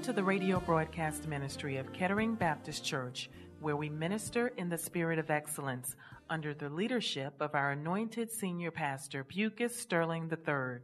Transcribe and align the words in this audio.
Welcome 0.00 0.14
to 0.14 0.20
the 0.22 0.24
radio 0.24 0.60
broadcast 0.60 1.28
ministry 1.28 1.76
of 1.76 1.92
Kettering 1.92 2.34
Baptist 2.34 2.82
Church, 2.82 3.28
where 3.60 3.76
we 3.76 3.90
minister 3.90 4.48
in 4.56 4.70
the 4.70 4.78
spirit 4.78 5.18
of 5.18 5.28
excellence 5.28 5.94
under 6.30 6.54
the 6.54 6.70
leadership 6.70 7.34
of 7.38 7.54
our 7.54 7.72
anointed 7.72 8.30
senior 8.30 8.70
pastor, 8.70 9.24
Bucas 9.24 9.76
Sterling 9.76 10.32
III. 10.32 10.78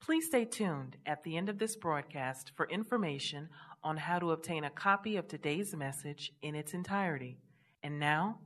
Please 0.00 0.26
stay 0.26 0.44
tuned 0.44 0.96
at 1.06 1.22
the 1.22 1.36
end 1.36 1.48
of 1.48 1.60
this 1.60 1.76
broadcast 1.76 2.50
for 2.56 2.68
information 2.70 3.48
on 3.84 3.96
how 3.96 4.18
to 4.18 4.32
obtain 4.32 4.64
a 4.64 4.70
copy 4.70 5.16
of 5.16 5.28
today's 5.28 5.76
message 5.76 6.32
in 6.42 6.56
its 6.56 6.74
entirety. 6.74 7.38
And 7.84 8.00
now, 8.00 8.40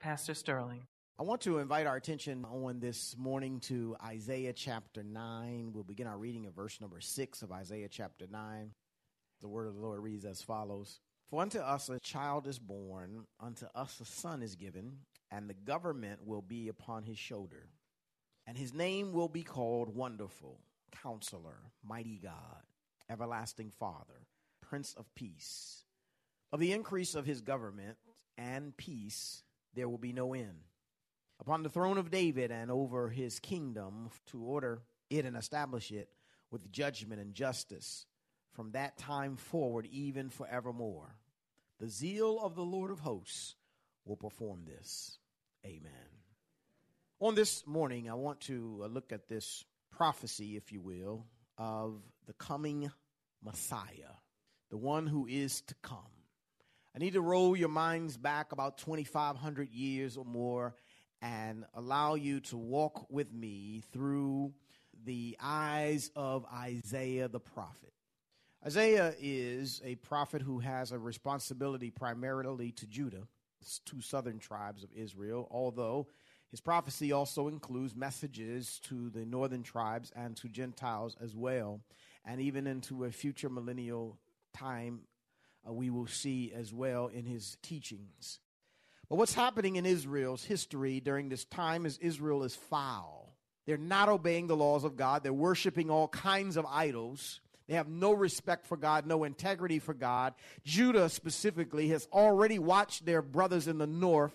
Pastor 0.00 0.34
Sterling. 0.34 0.82
I 1.18 1.22
want 1.22 1.40
to 1.40 1.60
invite 1.60 1.86
our 1.86 1.96
attention 1.96 2.44
on 2.44 2.78
this 2.78 3.16
morning 3.16 3.60
to 3.60 3.96
Isaiah 4.04 4.52
chapter 4.52 5.02
9. 5.02 5.70
We'll 5.72 5.82
begin 5.82 6.06
our 6.06 6.18
reading 6.18 6.46
of 6.46 6.52
verse 6.52 6.78
number 6.78 7.00
6 7.00 7.40
of 7.40 7.52
Isaiah 7.52 7.88
chapter 7.90 8.26
9. 8.30 8.70
The 9.40 9.48
word 9.48 9.66
of 9.66 9.74
the 9.74 9.80
Lord 9.80 10.00
reads 10.00 10.24
as 10.24 10.42
follows 10.42 11.00
For 11.28 11.42
unto 11.42 11.58
us 11.58 11.88
a 11.88 12.00
child 12.00 12.46
is 12.46 12.58
born, 12.58 13.26
unto 13.38 13.66
us 13.74 14.00
a 14.00 14.04
son 14.04 14.42
is 14.42 14.54
given, 14.54 14.98
and 15.30 15.48
the 15.48 15.54
government 15.54 16.20
will 16.26 16.42
be 16.42 16.68
upon 16.68 17.02
his 17.02 17.18
shoulder. 17.18 17.68
And 18.46 18.56
his 18.56 18.72
name 18.72 19.12
will 19.12 19.28
be 19.28 19.42
called 19.42 19.94
Wonderful, 19.94 20.60
Counselor, 21.02 21.58
Mighty 21.84 22.18
God, 22.22 22.62
Everlasting 23.10 23.70
Father, 23.70 24.26
Prince 24.62 24.94
of 24.94 25.12
Peace. 25.14 25.84
Of 26.52 26.60
the 26.60 26.72
increase 26.72 27.14
of 27.14 27.26
his 27.26 27.40
government 27.40 27.96
and 28.38 28.76
peace 28.76 29.42
there 29.74 29.88
will 29.88 29.98
be 29.98 30.12
no 30.12 30.32
end. 30.32 30.64
Upon 31.40 31.62
the 31.62 31.68
throne 31.68 31.98
of 31.98 32.10
David 32.10 32.50
and 32.50 32.70
over 32.70 33.08
his 33.10 33.40
kingdom 33.40 34.10
to 34.26 34.40
order 34.40 34.82
it 35.10 35.24
and 35.24 35.36
establish 35.36 35.90
it 35.90 36.08
with 36.50 36.72
judgment 36.72 37.20
and 37.20 37.34
justice 37.34 38.06
from 38.56 38.72
that 38.72 38.96
time 38.96 39.36
forward, 39.36 39.86
even 39.92 40.30
forevermore. 40.30 41.14
The 41.78 41.88
zeal 41.88 42.40
of 42.40 42.54
the 42.54 42.62
Lord 42.62 42.90
of 42.90 43.00
hosts 43.00 43.54
will 44.06 44.16
perform 44.16 44.64
this. 44.64 45.18
Amen. 45.64 45.92
On 47.20 47.34
this 47.34 47.66
morning, 47.66 48.08
I 48.08 48.14
want 48.14 48.40
to 48.42 48.80
uh, 48.82 48.86
look 48.86 49.12
at 49.12 49.28
this 49.28 49.62
prophecy, 49.90 50.56
if 50.56 50.72
you 50.72 50.80
will, 50.80 51.26
of 51.58 52.00
the 52.26 52.32
coming 52.32 52.90
Messiah, 53.44 54.14
the 54.70 54.78
one 54.78 55.06
who 55.06 55.26
is 55.26 55.60
to 55.62 55.74
come. 55.82 55.98
I 56.94 56.98
need 56.98 57.12
to 57.12 57.20
roll 57.20 57.56
your 57.56 57.68
minds 57.68 58.16
back 58.16 58.52
about 58.52 58.78
2,500 58.78 59.68
years 59.68 60.16
or 60.16 60.24
more 60.24 60.74
and 61.20 61.64
allow 61.74 62.14
you 62.14 62.40
to 62.40 62.56
walk 62.56 63.06
with 63.10 63.30
me 63.34 63.82
through 63.92 64.54
the 65.04 65.36
eyes 65.40 66.10
of 66.16 66.46
Isaiah 66.50 67.28
the 67.28 67.40
prophet. 67.40 67.92
Isaiah 68.66 69.14
is 69.20 69.80
a 69.84 69.94
prophet 69.94 70.42
who 70.42 70.58
has 70.58 70.90
a 70.90 70.98
responsibility 70.98 71.92
primarily 71.92 72.72
to 72.72 72.86
Judah, 72.88 73.28
two 73.84 74.00
southern 74.00 74.40
tribes 74.40 74.82
of 74.82 74.90
Israel, 74.92 75.46
although 75.52 76.08
his 76.50 76.60
prophecy 76.60 77.12
also 77.12 77.46
includes 77.46 77.94
messages 77.94 78.80
to 78.88 79.08
the 79.10 79.24
northern 79.24 79.62
tribes 79.62 80.10
and 80.16 80.36
to 80.38 80.48
Gentiles 80.48 81.16
as 81.22 81.36
well, 81.36 81.80
and 82.24 82.40
even 82.40 82.66
into 82.66 83.04
a 83.04 83.12
future 83.12 83.48
millennial 83.48 84.18
time, 84.52 85.02
uh, 85.64 85.72
we 85.72 85.88
will 85.88 86.08
see 86.08 86.52
as 86.52 86.74
well 86.74 87.06
in 87.06 87.24
his 87.24 87.56
teachings. 87.62 88.40
But 89.08 89.14
what's 89.14 89.34
happening 89.34 89.76
in 89.76 89.86
Israel's 89.86 90.42
history 90.42 90.98
during 90.98 91.28
this 91.28 91.44
time 91.44 91.86
is 91.86 91.98
Israel 91.98 92.42
is 92.42 92.56
foul. 92.56 93.36
They're 93.64 93.76
not 93.76 94.08
obeying 94.08 94.48
the 94.48 94.56
laws 94.56 94.82
of 94.82 94.96
God, 94.96 95.22
they're 95.22 95.32
worshiping 95.32 95.88
all 95.88 96.08
kinds 96.08 96.56
of 96.56 96.66
idols. 96.66 97.40
They 97.68 97.74
have 97.74 97.88
no 97.88 98.12
respect 98.12 98.66
for 98.66 98.76
God, 98.76 99.06
no 99.06 99.24
integrity 99.24 99.78
for 99.78 99.94
God. 99.94 100.34
Judah 100.64 101.08
specifically 101.08 101.88
has 101.88 102.08
already 102.12 102.58
watched 102.58 103.04
their 103.04 103.22
brothers 103.22 103.66
in 103.66 103.78
the 103.78 103.86
north 103.86 104.34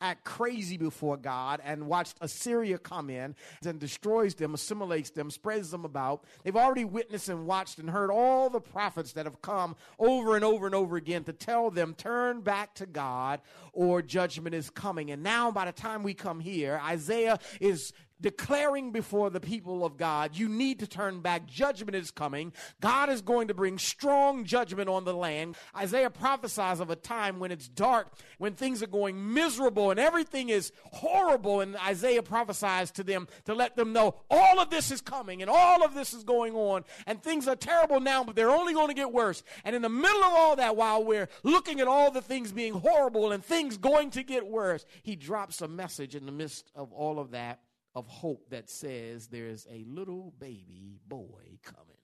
act 0.00 0.24
crazy 0.24 0.76
before 0.76 1.16
God 1.16 1.60
and 1.64 1.86
watched 1.86 2.16
Assyria 2.20 2.78
come 2.78 3.08
in 3.10 3.34
and 3.64 3.78
destroys 3.78 4.34
them, 4.34 4.54
assimilates 4.54 5.10
them, 5.10 5.30
spreads 5.30 5.70
them 5.70 5.84
about. 5.84 6.24
They've 6.44 6.56
already 6.56 6.84
witnessed 6.84 7.28
and 7.28 7.46
watched 7.46 7.78
and 7.78 7.88
heard 7.88 8.10
all 8.10 8.50
the 8.50 8.60
prophets 8.60 9.12
that 9.12 9.26
have 9.26 9.40
come 9.40 9.76
over 9.98 10.36
and 10.36 10.44
over 10.44 10.66
and 10.66 10.74
over 10.74 10.96
again 10.96 11.24
to 11.24 11.32
tell 11.32 11.70
them, 11.70 11.94
turn 11.94 12.40
back 12.40 12.74
to 12.74 12.86
God 12.86 13.40
or 13.72 14.02
judgment 14.02 14.54
is 14.54 14.70
coming. 14.70 15.10
And 15.10 15.22
now, 15.22 15.50
by 15.50 15.64
the 15.64 15.72
time 15.72 16.02
we 16.02 16.14
come 16.14 16.40
here, 16.40 16.80
Isaiah 16.84 17.38
is 17.60 17.92
declaring 18.20 18.92
before 18.92 19.30
the 19.30 19.40
people 19.40 19.84
of 19.84 19.96
God, 19.96 20.36
you 20.36 20.48
need 20.48 20.80
to 20.80 20.86
turn 20.86 21.20
back. 21.20 21.46
Judgment 21.46 21.94
is 21.94 22.10
coming. 22.10 22.52
God 22.80 23.10
is 23.10 23.20
going 23.22 23.48
to 23.48 23.54
bring 23.54 23.78
strong 23.78 24.44
judgment 24.44 24.88
on 24.88 25.04
the 25.04 25.14
land. 25.14 25.56
Isaiah 25.76 26.10
prophesies 26.10 26.80
of 26.80 26.90
a 26.90 26.96
time 26.96 27.38
when 27.38 27.52
it's 27.52 27.68
dark, 27.68 28.12
when 28.38 28.54
things 28.54 28.82
are 28.82 28.88
going 28.88 29.34
miserable 29.34 29.90
and 29.90 30.00
everything 30.00 30.48
is 30.48 30.72
horrible. 30.92 31.60
And 31.60 31.76
Isaiah 31.76 32.22
prophesies 32.22 32.90
to 32.92 33.04
them 33.04 33.28
to 33.44 33.54
let 33.54 33.76
them 33.76 33.92
know 33.92 34.16
all 34.30 34.60
of 34.60 34.70
this 34.70 34.90
is 34.90 35.00
coming 35.00 35.42
and 35.42 35.50
all 35.50 35.84
of 35.84 35.94
this 35.94 36.14
is 36.14 36.24
going 36.24 36.54
on. 36.54 36.84
And 37.06 37.22
things 37.22 37.46
are 37.48 37.56
terrible 37.56 38.00
now, 38.00 38.24
but 38.24 38.36
they're 38.36 38.50
only 38.50 38.72
going 38.72 38.88
to 38.88 38.94
get 38.94 39.12
worse. 39.12 39.42
And 39.64 39.76
in 39.76 39.82
the 39.82 39.88
middle 39.88 40.24
of 40.24 40.32
all 40.32 40.56
that, 40.56 40.76
while 40.76 41.04
we're 41.04 41.28
looking 41.42 41.80
at 41.80 41.88
all 41.88 42.10
the 42.10 42.22
things 42.22 42.52
being 42.52 42.74
horrible 42.74 43.32
and 43.32 43.44
things 43.44 43.76
going 43.76 44.10
to 44.10 44.22
get 44.22 44.46
worse, 44.46 44.86
he 45.02 45.16
drops 45.16 45.60
a 45.60 45.68
message 45.68 46.14
in 46.14 46.26
the 46.26 46.32
midst 46.32 46.70
of 46.74 46.92
all 46.92 47.18
of 47.18 47.32
that 47.32 47.60
of 47.96 48.06
hope 48.06 48.50
that 48.50 48.68
says 48.68 49.26
there's 49.26 49.66
a 49.70 49.84
little 49.88 50.34
baby 50.38 51.00
boy 51.08 51.58
coming. 51.64 51.96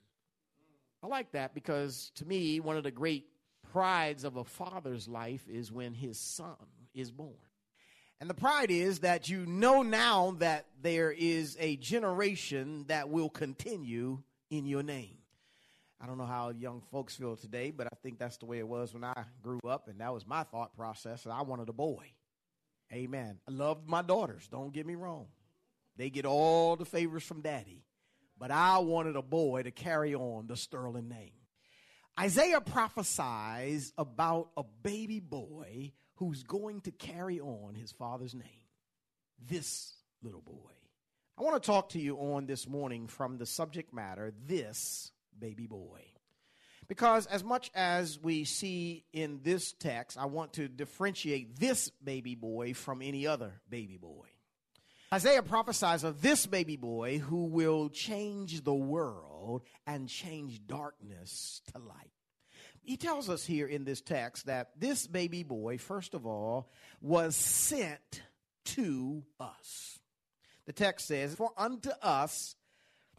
I 1.02 1.06
like 1.06 1.32
that 1.32 1.54
because 1.54 2.10
to 2.14 2.24
me, 2.24 2.60
one 2.60 2.78
of 2.78 2.82
the 2.82 2.90
great 2.90 3.26
prides 3.70 4.24
of 4.24 4.36
a 4.36 4.44
father's 4.44 5.06
life 5.06 5.46
is 5.48 5.70
when 5.70 5.92
his 5.92 6.18
son 6.18 6.56
is 6.94 7.12
born. 7.12 7.36
And 8.20 8.30
the 8.30 8.34
pride 8.34 8.70
is 8.70 9.00
that 9.00 9.28
you 9.28 9.44
know 9.44 9.82
now 9.82 10.36
that 10.38 10.66
there 10.80 11.10
is 11.10 11.58
a 11.60 11.76
generation 11.76 12.86
that 12.88 13.10
will 13.10 13.28
continue 13.28 14.22
in 14.50 14.64
your 14.64 14.82
name. 14.82 15.18
I 16.00 16.06
don't 16.06 16.18
know 16.18 16.24
how 16.24 16.50
young 16.50 16.82
folks 16.90 17.16
feel 17.16 17.36
today, 17.36 17.70
but 17.70 17.86
I 17.86 17.96
think 18.02 18.18
that's 18.18 18.38
the 18.38 18.46
way 18.46 18.58
it 18.58 18.66
was 18.66 18.94
when 18.94 19.04
I 19.04 19.24
grew 19.42 19.60
up, 19.68 19.88
and 19.88 20.00
that 20.00 20.12
was 20.12 20.26
my 20.26 20.44
thought 20.44 20.74
process. 20.74 21.26
I 21.26 21.42
wanted 21.42 21.68
a 21.68 21.72
boy. 21.72 22.06
Amen. 22.92 23.38
I 23.48 23.52
loved 23.52 23.88
my 23.88 24.02
daughters, 24.02 24.48
don't 24.48 24.72
get 24.72 24.86
me 24.86 24.94
wrong. 24.94 25.26
They 25.96 26.10
get 26.10 26.26
all 26.26 26.76
the 26.76 26.84
favors 26.84 27.22
from 27.22 27.42
daddy. 27.42 27.84
But 28.38 28.50
I 28.50 28.78
wanted 28.78 29.16
a 29.16 29.22
boy 29.22 29.62
to 29.62 29.70
carry 29.70 30.14
on 30.14 30.46
the 30.46 30.56
Sterling 30.56 31.08
name. 31.08 31.32
Isaiah 32.18 32.60
prophesies 32.60 33.92
about 33.96 34.50
a 34.56 34.64
baby 34.82 35.20
boy 35.20 35.92
who's 36.16 36.42
going 36.42 36.80
to 36.82 36.90
carry 36.90 37.40
on 37.40 37.74
his 37.74 37.92
father's 37.92 38.34
name. 38.34 38.66
This 39.38 39.94
little 40.22 40.42
boy. 40.42 40.72
I 41.38 41.42
want 41.42 41.62
to 41.62 41.66
talk 41.66 41.90
to 41.90 41.98
you 41.98 42.16
on 42.16 42.46
this 42.46 42.68
morning 42.68 43.08
from 43.08 43.38
the 43.38 43.46
subject 43.46 43.94
matter, 43.94 44.32
this 44.46 45.10
baby 45.38 45.66
boy. 45.66 46.02
Because 46.88 47.26
as 47.26 47.42
much 47.42 47.70
as 47.74 48.18
we 48.20 48.44
see 48.44 49.04
in 49.12 49.40
this 49.42 49.72
text, 49.72 50.18
I 50.18 50.26
want 50.26 50.54
to 50.54 50.68
differentiate 50.68 51.58
this 51.58 51.90
baby 52.04 52.34
boy 52.34 52.74
from 52.74 53.00
any 53.00 53.26
other 53.26 53.60
baby 53.70 53.96
boy. 53.96 54.26
Isaiah 55.12 55.42
prophesies 55.42 56.04
of 56.04 56.22
this 56.22 56.46
baby 56.46 56.76
boy 56.76 57.18
who 57.18 57.44
will 57.44 57.90
change 57.90 58.64
the 58.64 58.72
world 58.72 59.62
and 59.86 60.08
change 60.08 60.66
darkness 60.66 61.60
to 61.72 61.78
light. 61.78 62.10
He 62.80 62.96
tells 62.96 63.28
us 63.28 63.44
here 63.44 63.66
in 63.66 63.84
this 63.84 64.00
text 64.00 64.46
that 64.46 64.70
this 64.78 65.06
baby 65.06 65.42
boy, 65.42 65.76
first 65.76 66.14
of 66.14 66.24
all, 66.24 66.70
was 67.02 67.36
sent 67.36 68.22
to 68.64 69.22
us. 69.38 69.98
The 70.64 70.72
text 70.72 71.08
says, 71.08 71.34
For 71.34 71.50
unto 71.58 71.90
us 72.00 72.56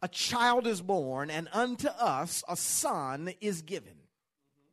a 0.01 0.07
child 0.07 0.65
is 0.65 0.81
born, 0.81 1.29
and 1.29 1.47
unto 1.53 1.89
us 1.89 2.43
a 2.49 2.57
son 2.57 3.33
is 3.39 3.61
given. 3.61 3.93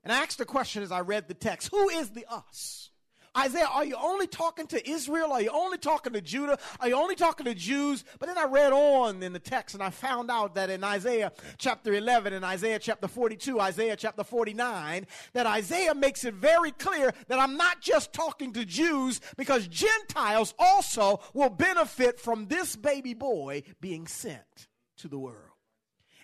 And 0.03 0.13
I 0.13 0.23
asked 0.23 0.39
the 0.39 0.47
question 0.47 0.83
as 0.83 0.91
I 0.91 1.01
read 1.01 1.29
the 1.29 1.35
text 1.35 1.69
Who 1.71 1.91
is 1.91 2.11
the 2.11 2.25
us? 2.31 2.90
Isaiah, 3.37 3.69
are 3.71 3.85
you 3.85 3.97
only 4.01 4.27
talking 4.27 4.67
to 4.69 4.91
Israel? 4.91 5.33
Are 5.33 5.41
you 5.41 5.51
only 5.51 5.79
talking 5.79 6.13
to 6.15 6.21
Judah? 6.21 6.59
Are 6.81 6.89
you 6.89 6.97
only 6.97 7.15
talking 7.15 7.47
to 7.47 7.55
Jews? 7.55 8.05
But 8.19 8.27
then 8.27 8.37
I 8.37 8.45
read 8.45 8.73
on 8.73 9.23
in 9.23 9.33
the 9.33 9.39
text 9.39 9.75
and 9.75 9.83
I 9.83 9.91
found 9.91 10.31
out 10.31 10.57
that 10.57 10.69
in 10.69 10.83
Isaiah 10.83 11.31
chapter 11.57 11.95
11 11.95 12.33
and 12.33 12.45
Isaiah 12.45 12.81
chapter 12.81 13.07
42, 13.07 13.61
Isaiah 13.61 13.95
chapter 13.97 14.25
49, 14.25 15.07
that 15.33 15.47
Isaiah 15.47 15.95
makes 15.95 16.25
it 16.25 16.35
very 16.35 16.73
clear 16.73 17.13
that 17.29 17.39
I'm 17.39 17.57
not 17.57 17.81
just 17.81 18.13
talking 18.13 18.53
to 18.55 18.65
Jews 18.65 19.21
because 19.37 19.69
Gentiles 19.69 20.53
also 20.59 21.21
will 21.33 21.51
benefit 21.51 22.19
from 22.19 22.47
this 22.47 22.75
baby 22.75 23.15
boy 23.15 23.63
being 23.81 24.09
sent 24.09 24.69
to 24.99 25.09
the 25.09 25.19
world. 25.19 25.50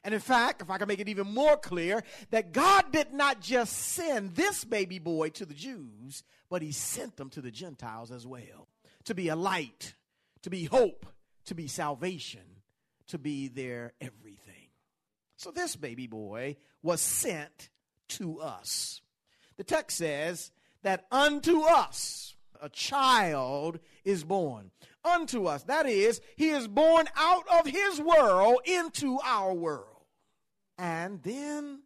And 0.06 0.14
in 0.14 0.20
fact, 0.20 0.62
if 0.62 0.70
I 0.70 0.79
can 0.79 0.87
make 0.87 1.00
it 1.00 1.08
even 1.08 1.26
more 1.26 1.56
clear, 1.56 2.00
that 2.31 2.53
God 2.53 2.93
did 2.93 3.12
not 3.12 3.41
just 3.41 3.73
send 3.76 4.37
this 4.37 4.64
baby 4.64 5.00
boy 5.00 5.31
to 5.31 5.44
the 5.44 5.53
Jews, 5.53 6.23
but 6.49 6.62
he 6.62 6.70
sent 6.70 7.17
them 7.17 7.29
to 7.31 7.41
the 7.41 7.50
Gentiles 7.50 8.12
as 8.12 8.25
well 8.25 8.69
to 9.06 9.17
be 9.17 9.31
a 9.31 9.35
light, 9.35 9.94
to 10.43 10.49
be 10.49 10.62
hope, 10.62 11.06
to 11.47 11.56
be 11.56 11.67
salvation, 11.67 12.62
to 13.08 13.19
be 13.19 13.49
their 13.49 13.94
everything. 14.00 14.69
So 15.38 15.50
this 15.50 15.75
baby 15.75 16.06
boy 16.06 16.56
was 16.85 17.00
sent 17.00 17.69
to 18.11 18.38
us. 18.38 19.00
The 19.56 19.64
text 19.64 19.99
says 19.99 20.52
that 20.85 21.06
unto 21.11 21.62
us 21.62 22.37
a 22.62 22.69
child 22.69 23.81
is 24.05 24.23
born. 24.23 24.70
Unto 25.05 25.47
us. 25.47 25.64
That 25.64 25.88
is, 25.88 26.20
he 26.37 26.50
is 26.50 26.69
born 26.69 27.09
out 27.17 27.43
of 27.59 27.67
his 27.67 28.00
world 28.00 28.61
into 28.67 29.19
our 29.25 29.52
world 29.52 29.96
and 30.78 31.23
then 31.23 31.81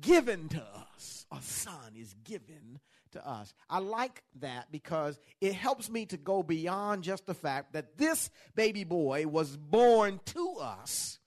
given 0.00 0.48
to 0.50 0.62
us. 0.94 1.26
A 1.32 1.40
son 1.40 1.94
is 1.96 2.14
given 2.24 2.80
to 3.12 3.28
us. 3.28 3.54
I 3.68 3.78
like 3.78 4.22
that 4.40 4.70
because 4.70 5.18
it 5.40 5.54
helps 5.54 5.90
me 5.90 6.06
to 6.06 6.16
go 6.16 6.42
beyond 6.42 7.04
just 7.04 7.26
the 7.26 7.34
fact 7.34 7.72
that 7.72 7.96
this 7.96 8.30
baby 8.54 8.84
boy 8.84 9.26
was 9.26 9.56
born 9.56 10.20
to 10.26 10.56
us. 10.60 11.18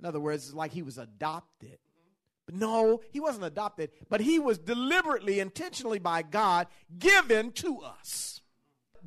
In 0.00 0.06
other 0.06 0.20
words, 0.20 0.46
it's 0.46 0.54
like 0.54 0.72
he 0.72 0.82
was 0.82 0.98
adopted. 0.98 1.78
But 2.46 2.56
no, 2.56 3.00
he 3.12 3.20
wasn't 3.20 3.44
adopted, 3.44 3.90
but 4.08 4.20
he 4.20 4.38
was 4.38 4.58
deliberately, 4.58 5.38
intentionally 5.38 6.00
by 6.00 6.22
God 6.22 6.66
given 6.98 7.52
to 7.52 7.78
us. 7.80 8.40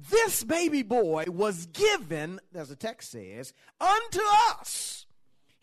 This 0.10 0.44
baby 0.44 0.84
boy 0.84 1.26
was 1.28 1.66
given, 1.68 2.40
as 2.54 2.70
the 2.70 2.76
text 2.76 3.12
says, 3.12 3.54
unto 3.80 4.22
us 4.50 5.05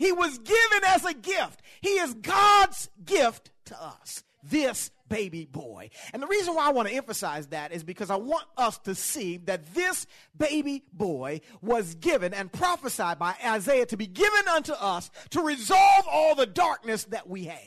he 0.03 0.11
was 0.11 0.37
given 0.39 0.85
as 0.89 1.05
a 1.05 1.15
gift. 1.15 1.63
He 1.81 1.91
is 1.91 2.15
God's 2.15 2.91
gift 3.05 3.53
to 3.67 3.81
us, 3.81 4.25
this 4.43 4.91
baby 5.09 5.45
boy. 5.45 5.91
And 6.13 6.21
the 6.21 6.27
reason 6.27 6.57
why 6.57 6.67
I 6.67 6.73
want 6.73 6.89
to 6.89 6.95
emphasize 6.95 7.47
that 7.49 7.71
is 7.71 7.85
because 7.85 8.11
I 8.11 8.17
want 8.17 8.45
us 8.57 8.79
to 8.79 8.97
see 8.97 9.37
that 9.45 9.75
this 9.75 10.09
baby 10.37 10.83
boy 10.93 11.43
was 11.61 11.95
given 11.95 12.35
and 12.35 12.51
prophesied 12.51 13.21
by 13.21 13.37
Isaiah 13.47 13.87
to 13.87 13.97
be 13.97 14.09
given 14.09 14.49
unto 14.49 14.73
us 14.73 15.09
to 15.31 15.41
resolve 15.41 16.05
all 16.11 16.35
the 16.35 16.47
darkness 16.47 17.05
that 17.05 17.29
we 17.29 17.45
have 17.45 17.61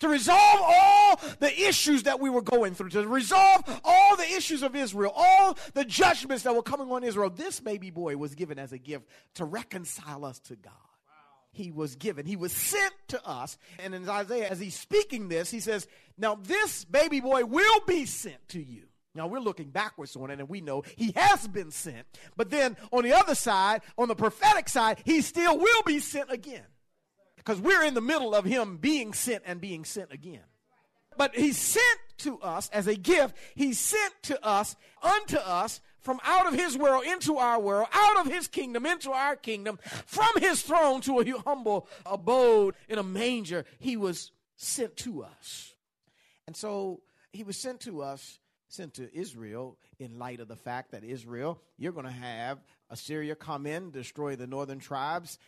to 0.00 0.08
resolve 0.08 0.60
all 0.62 1.18
the 1.40 1.62
issues 1.66 2.02
that 2.02 2.20
we 2.20 2.28
were 2.28 2.42
going 2.42 2.74
through, 2.74 2.90
to 2.90 3.08
resolve 3.08 3.80
all 3.82 4.16
the 4.16 4.30
issues 4.36 4.62
of 4.62 4.76
Israel, 4.76 5.10
all 5.16 5.56
the 5.72 5.82
judgments 5.82 6.42
that 6.42 6.54
were 6.54 6.62
coming 6.62 6.92
on 6.92 7.02
Israel. 7.02 7.30
This 7.30 7.58
baby 7.58 7.90
boy 7.90 8.18
was 8.18 8.34
given 8.34 8.58
as 8.58 8.72
a 8.72 8.78
gift 8.78 9.06
to 9.36 9.46
reconcile 9.46 10.26
us 10.26 10.40
to 10.40 10.56
God 10.56 10.87
he 11.58 11.70
was 11.70 11.96
given. 11.96 12.24
He 12.24 12.36
was 12.36 12.52
sent 12.52 12.94
to 13.08 13.26
us. 13.26 13.58
And 13.78 13.94
in 13.94 14.08
Isaiah, 14.08 14.48
as 14.48 14.60
he's 14.60 14.78
speaking 14.78 15.28
this, 15.28 15.50
he 15.50 15.60
says, 15.60 15.86
Now 16.16 16.36
this 16.36 16.84
baby 16.84 17.20
boy 17.20 17.44
will 17.44 17.80
be 17.86 18.06
sent 18.06 18.48
to 18.50 18.62
you. 18.62 18.84
Now 19.14 19.26
we're 19.26 19.40
looking 19.40 19.70
backwards 19.70 20.14
on 20.16 20.30
it, 20.30 20.38
and 20.38 20.48
we 20.48 20.60
know 20.60 20.84
he 20.96 21.12
has 21.16 21.48
been 21.48 21.72
sent. 21.72 22.06
But 22.36 22.50
then 22.50 22.76
on 22.92 23.02
the 23.02 23.12
other 23.12 23.34
side, 23.34 23.82
on 23.98 24.08
the 24.08 24.14
prophetic 24.14 24.68
side, 24.68 25.02
he 25.04 25.20
still 25.20 25.58
will 25.58 25.82
be 25.84 25.98
sent 25.98 26.30
again. 26.30 26.64
Because 27.36 27.60
we're 27.60 27.84
in 27.84 27.94
the 27.94 28.00
middle 28.00 28.34
of 28.34 28.44
him 28.44 28.76
being 28.76 29.12
sent 29.12 29.42
and 29.44 29.60
being 29.60 29.84
sent 29.84 30.12
again. 30.12 30.44
But 31.18 31.34
he 31.34 31.52
sent 31.52 31.98
to 32.18 32.40
us 32.40 32.70
as 32.72 32.86
a 32.86 32.94
gift, 32.94 33.36
he 33.54 33.74
sent 33.74 34.14
to 34.22 34.44
us, 34.44 34.76
unto 35.02 35.36
us, 35.36 35.80
from 36.00 36.20
out 36.24 36.46
of 36.46 36.54
his 36.54 36.78
world 36.78 37.04
into 37.04 37.36
our 37.36 37.60
world, 37.60 37.88
out 37.92 38.24
of 38.24 38.32
his 38.32 38.48
kingdom 38.48 38.86
into 38.86 39.10
our 39.10 39.36
kingdom, 39.36 39.78
from 40.06 40.30
his 40.38 40.62
throne 40.62 41.00
to 41.02 41.20
a 41.20 41.38
humble 41.40 41.86
abode 42.06 42.74
in 42.88 42.98
a 42.98 43.02
manger, 43.02 43.66
he 43.78 43.96
was 43.96 44.32
sent 44.56 44.96
to 44.98 45.22
us. 45.24 45.74
And 46.46 46.56
so 46.56 47.02
he 47.32 47.42
was 47.42 47.58
sent 47.58 47.80
to 47.80 48.00
us, 48.00 48.38
sent 48.68 48.94
to 48.94 49.14
Israel 49.14 49.76
in 49.98 50.18
light 50.18 50.40
of 50.40 50.48
the 50.48 50.56
fact 50.56 50.92
that 50.92 51.04
Israel, 51.04 51.60
you're 51.76 51.92
going 51.92 52.06
to 52.06 52.12
have 52.12 52.58
Assyria 52.90 53.34
come 53.34 53.66
in, 53.66 53.90
destroy 53.90 54.36
the 54.36 54.46
northern 54.46 54.78
tribes. 54.78 55.38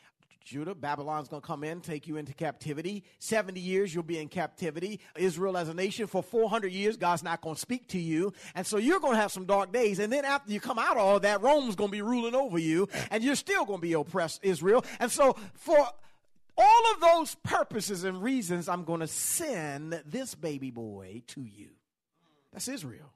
Judah, 0.45 0.75
Babylon's 0.75 1.29
going 1.29 1.43
to 1.43 1.47
come 1.47 1.65
in, 1.65 1.81
take 1.81 2.09
you 2.09 2.17
into 2.17 2.35
captivity. 2.35 3.05
70 3.19 3.61
years 3.61 3.95
you'll 3.95 4.03
be 4.03 4.19
in 4.19 4.29
captivity. 4.29 5.01
Israel 5.17 5.57
as 5.57 5.69
a 5.69 5.75
nation 5.75 6.07
for 6.07 6.23
400 6.23 6.73
years, 6.73 6.97
God's 6.97 7.23
not 7.23 7.41
going 7.41 7.55
to 7.55 7.61
speak 7.61 7.89
to 7.89 7.99
you. 7.99 8.33
And 8.55 8.67
so 8.67 8.79
you're 8.79 9.01
going 9.01 9.15
to 9.15 9.21
have 9.21 9.33
some 9.33 9.45
dark 9.45 9.73
days. 9.73 9.99
And 9.99 10.13
then 10.13 10.25
after 10.25 10.53
you 10.53 10.61
come 10.61 10.79
out 10.79 10.97
of 10.97 11.03
all 11.03 11.21
that, 11.21 11.43
Rome's 11.43 11.77
going 11.77 11.91
to 11.91 11.93
be 11.93 12.03
ruling 12.03 12.35
over 12.35 12.59
you, 12.59 12.89
and 13.11 13.23
you're 13.23 13.35
still 13.35 13.65
going 13.65 13.79
to 13.79 13.83
be 13.83 13.93
oppressed, 13.93 14.41
Israel. 14.43 14.85
And 14.99 15.11
so 15.11 15.37
for 15.55 15.79
all 16.57 16.93
of 16.95 17.01
those 17.01 17.37
purposes 17.37 18.05
and 18.05 18.23
reasons, 18.23 18.69
I'm 18.69 18.85
going 18.85 19.01
to 19.01 19.07
send 19.07 20.03
this 20.05 20.35
baby 20.35 20.71
boy 20.71 21.23
to 21.29 21.43
you. 21.43 21.71
That's 22.53 22.69
Israel. 22.69 23.13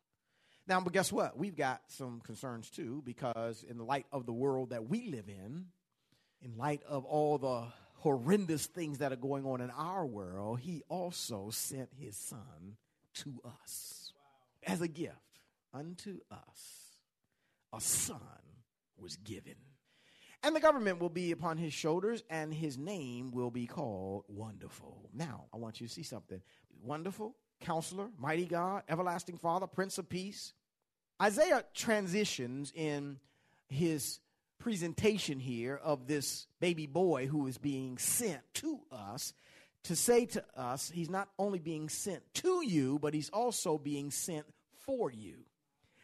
Now, 0.67 0.81
but 0.81 0.93
guess 0.93 1.12
what? 1.12 1.37
We've 1.37 1.56
got 1.56 1.82
some 1.88 2.20
concerns 2.20 2.70
too, 2.70 3.03
because 3.05 3.65
in 3.69 3.77
the 3.77 3.85
light 3.85 4.06
of 4.12 4.25
the 4.25 4.32
world 4.32 4.70
that 4.70 4.88
we 4.88 5.09
live 5.09 5.29
in, 5.29 5.67
in 6.44 6.56
light 6.58 6.82
of 6.87 7.05
all 7.05 7.38
the 7.38 7.64
horrendous 7.96 8.67
things 8.67 8.99
that 8.99 9.12
are 9.12 9.17
going 9.17 9.46
on 9.46 9.61
in 9.61 9.70
our 9.70 10.05
world, 10.05 10.61
he 10.61 10.82
also 10.88 11.49
sent 11.50 11.88
his 11.99 12.17
son 12.17 12.76
to 13.14 13.41
us 13.62 14.12
wow. 14.14 14.73
as 14.75 14.82
a 14.82 14.88
gift 14.88 15.41
unto 15.73 16.20
us. 16.31 16.99
A 17.73 17.81
son 17.81 18.20
was 18.99 19.17
given. 19.17 19.55
And 20.43 20.55
the 20.55 20.61
government 20.61 21.00
will 21.00 21.08
be 21.08 21.32
upon 21.32 21.56
his 21.56 21.73
shoulders, 21.73 22.23
and 22.29 22.52
his 22.52 22.76
name 22.76 23.31
will 23.31 23.50
be 23.50 23.67
called 23.67 24.25
Wonderful. 24.29 25.08
Now, 25.14 25.46
I 25.55 25.56
want 25.56 25.81
you 25.81 25.87
to 25.87 25.93
see 25.93 26.02
something. 26.02 26.43
Wonderful, 26.82 27.35
Counselor, 27.61 28.08
Mighty 28.19 28.44
God, 28.44 28.82
Everlasting 28.87 29.38
Father, 29.38 29.67
Prince 29.67 29.96
of 29.96 30.11
Peace. 30.11 30.52
Isaiah 31.23 31.64
transitions 31.73 32.73
in 32.76 33.19
his 33.69 34.20
presentation 34.59 35.41
here 35.41 35.79
of 35.82 36.06
this 36.06 36.46
baby 36.61 36.87
boy 36.87 37.27
who 37.27 37.46
is 37.46 37.58
being 37.58 37.99
sent 37.99 38.41
to 38.55 38.81
us 38.91 39.32
to 39.84 39.94
say 39.94 40.27
to 40.27 40.43
us, 40.56 40.91
he's 40.91 41.11
not 41.11 41.29
only 41.39 41.58
being 41.58 41.89
sent 41.89 42.23
to 42.34 42.63
you, 42.67 42.99
but 42.99 43.15
he's 43.15 43.29
also 43.31 43.79
being 43.79 44.11
sent 44.11 44.46
for 44.81 45.11
you. 45.11 45.44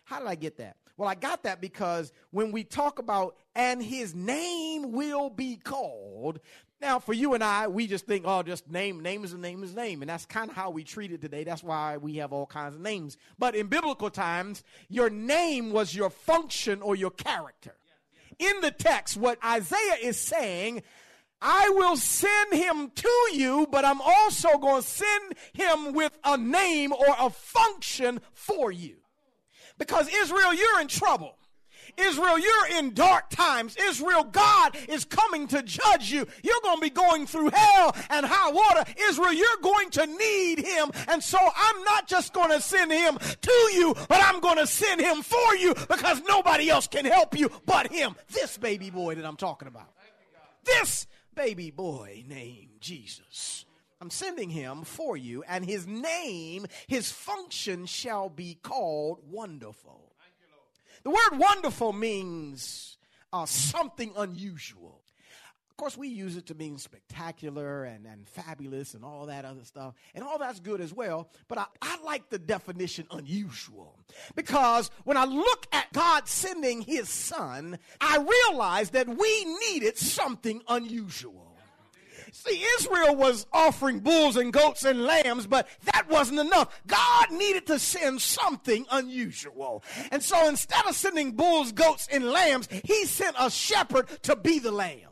How 0.04 0.18
did 0.18 0.28
I 0.28 0.34
get 0.34 0.58
that? 0.58 0.76
Well, 0.96 1.08
I 1.08 1.14
got 1.14 1.44
that 1.44 1.62
because 1.62 2.12
when 2.30 2.52
we 2.52 2.62
talk 2.62 2.98
about, 2.98 3.36
and 3.54 3.82
his 3.82 4.14
name 4.14 4.92
will 4.92 5.30
be 5.30 5.56
called, 5.56 6.40
now 6.80 6.98
for 6.98 7.14
you 7.14 7.32
and 7.32 7.42
I, 7.42 7.68
we 7.68 7.86
just 7.86 8.06
think, 8.06 8.24
oh, 8.26 8.42
just 8.42 8.70
name, 8.70 9.00
name 9.00 9.24
is 9.24 9.32
a 9.32 9.38
name 9.38 9.62
is 9.62 9.72
a 9.72 9.76
name. 9.76 10.02
And 10.02 10.10
that's 10.10 10.26
kind 10.26 10.50
of 10.50 10.56
how 10.56 10.70
we 10.70 10.84
treat 10.84 11.12
it 11.12 11.22
today. 11.22 11.44
That's 11.44 11.62
why 11.62 11.96
we 11.96 12.16
have 12.16 12.34
all 12.34 12.46
kinds 12.46 12.74
of 12.74 12.82
names. 12.82 13.16
But 13.38 13.54
in 13.54 13.68
biblical 13.68 14.10
times, 14.10 14.62
your 14.88 15.08
name 15.08 15.72
was 15.72 15.94
your 15.94 16.10
function 16.10 16.82
or 16.82 16.96
your 16.96 17.10
character 17.10 17.74
in 18.40 18.60
the 18.60 18.70
text, 18.70 19.16
what 19.16 19.38
Isaiah 19.44 19.98
is 20.02 20.18
saying, 20.18 20.82
I 21.42 21.70
will 21.70 21.96
send 21.96 22.52
him 22.52 22.90
to 22.94 23.28
you, 23.32 23.66
but 23.70 23.84
I'm 23.84 24.00
also 24.00 24.58
going 24.58 24.82
to 24.82 24.88
send 24.88 25.34
him 25.52 25.92
with 25.94 26.18
a 26.24 26.36
name 26.36 26.92
or 26.92 27.14
a 27.18 27.30
function 27.30 28.20
for 28.34 28.70
you. 28.70 28.96
Because 29.78 30.08
Israel, 30.12 30.52
you're 30.52 30.80
in 30.80 30.88
trouble. 30.88 31.36
Israel, 31.96 32.38
you're 32.38 32.78
in 32.78 32.94
dark 32.94 33.30
times. 33.30 33.76
Israel, 33.76 34.24
God 34.24 34.76
is 34.88 35.04
coming 35.04 35.46
to 35.48 35.62
judge 35.62 36.10
you. 36.10 36.26
You're 36.42 36.60
going 36.62 36.76
to 36.76 36.82
be 36.82 36.90
going 36.90 37.26
through 37.26 37.50
hell 37.50 37.96
and 38.10 38.26
high 38.26 38.50
water. 38.50 38.84
Israel, 39.08 39.32
you're 39.32 39.48
going 39.62 39.90
to 39.90 40.06
need 40.06 40.58
him. 40.58 40.90
And 41.08 41.22
so 41.22 41.38
I'm 41.38 41.84
not 41.84 42.06
just 42.06 42.32
going 42.32 42.50
to 42.50 42.60
send 42.60 42.92
him 42.92 43.18
to 43.18 43.70
you, 43.74 43.94
but 44.08 44.22
I'm 44.22 44.40
going 44.40 44.58
to 44.58 44.66
send 44.66 45.00
him 45.00 45.22
for 45.22 45.56
you 45.56 45.74
because 45.74 46.22
nobody 46.28 46.70
else 46.70 46.86
can 46.86 47.04
help 47.04 47.38
you 47.38 47.50
but 47.66 47.92
him. 47.92 48.14
This 48.32 48.58
baby 48.58 48.90
boy 48.90 49.14
that 49.16 49.24
I'm 49.24 49.36
talking 49.36 49.68
about. 49.68 49.88
This 50.64 51.06
baby 51.34 51.70
boy 51.70 52.24
named 52.28 52.80
Jesus. 52.80 53.64
I'm 54.00 54.10
sending 54.10 54.48
him 54.48 54.84
for 54.84 55.14
you, 55.16 55.42
and 55.46 55.64
his 55.64 55.86
name, 55.86 56.66
his 56.86 57.12
function 57.12 57.84
shall 57.84 58.30
be 58.30 58.54
called 58.62 59.20
Wonderful. 59.30 60.09
The 61.02 61.10
word 61.10 61.38
wonderful 61.38 61.92
means 61.92 62.98
uh, 63.32 63.46
something 63.46 64.12
unusual. 64.16 65.02
Of 65.70 65.76
course, 65.76 65.96
we 65.96 66.08
use 66.08 66.36
it 66.36 66.44
to 66.46 66.54
mean 66.54 66.76
spectacular 66.76 67.84
and, 67.84 68.04
and 68.04 68.28
fabulous 68.28 68.92
and 68.92 69.02
all 69.02 69.26
that 69.26 69.46
other 69.46 69.64
stuff. 69.64 69.94
And 70.14 70.22
all 70.22 70.38
that's 70.38 70.60
good 70.60 70.82
as 70.82 70.92
well. 70.92 71.30
But 71.48 71.56
I, 71.56 71.64
I 71.80 72.02
like 72.02 72.28
the 72.28 72.38
definition 72.38 73.06
unusual. 73.10 73.98
Because 74.34 74.90
when 75.04 75.16
I 75.16 75.24
look 75.24 75.66
at 75.72 75.90
God 75.94 76.28
sending 76.28 76.82
his 76.82 77.08
son, 77.08 77.78
I 77.98 78.18
realize 78.50 78.90
that 78.90 79.08
we 79.08 79.44
needed 79.70 79.96
something 79.96 80.60
unusual. 80.68 81.49
See, 82.32 82.64
Israel 82.78 83.16
was 83.16 83.46
offering 83.52 84.00
bulls 84.00 84.36
and 84.36 84.52
goats 84.52 84.84
and 84.84 85.04
lambs, 85.04 85.46
but 85.46 85.68
that 85.84 86.08
wasn't 86.08 86.40
enough. 86.40 86.80
God 86.86 87.30
needed 87.32 87.66
to 87.66 87.78
send 87.78 88.20
something 88.20 88.86
unusual. 88.90 89.82
And 90.10 90.22
so 90.22 90.48
instead 90.48 90.86
of 90.86 90.94
sending 90.94 91.32
bulls, 91.32 91.72
goats, 91.72 92.08
and 92.10 92.24
lambs, 92.24 92.68
he 92.84 93.04
sent 93.06 93.36
a 93.38 93.50
shepherd 93.50 94.08
to 94.22 94.36
be 94.36 94.58
the 94.58 94.72
lamb. 94.72 95.08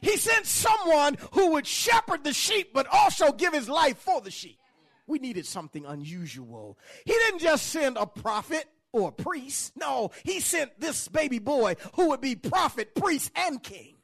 He 0.00 0.16
sent 0.16 0.46
someone 0.46 1.16
who 1.32 1.52
would 1.52 1.66
shepherd 1.66 2.24
the 2.24 2.32
sheep, 2.32 2.72
but 2.72 2.86
also 2.86 3.32
give 3.32 3.52
his 3.52 3.68
life 3.68 3.98
for 3.98 4.20
the 4.20 4.30
sheep. 4.30 4.58
We 5.06 5.18
needed 5.18 5.46
something 5.46 5.86
unusual. 5.86 6.78
He 7.04 7.12
didn't 7.12 7.40
just 7.40 7.68
send 7.68 7.96
a 7.96 8.06
prophet 8.06 8.66
or 8.92 9.08
a 9.08 9.12
priest. 9.12 9.72
No, 9.76 10.10
he 10.24 10.40
sent 10.40 10.78
this 10.80 11.08
baby 11.08 11.38
boy 11.38 11.76
who 11.94 12.10
would 12.10 12.20
be 12.20 12.36
prophet, 12.36 12.94
priest, 12.94 13.32
and 13.34 13.62
king. 13.62 13.97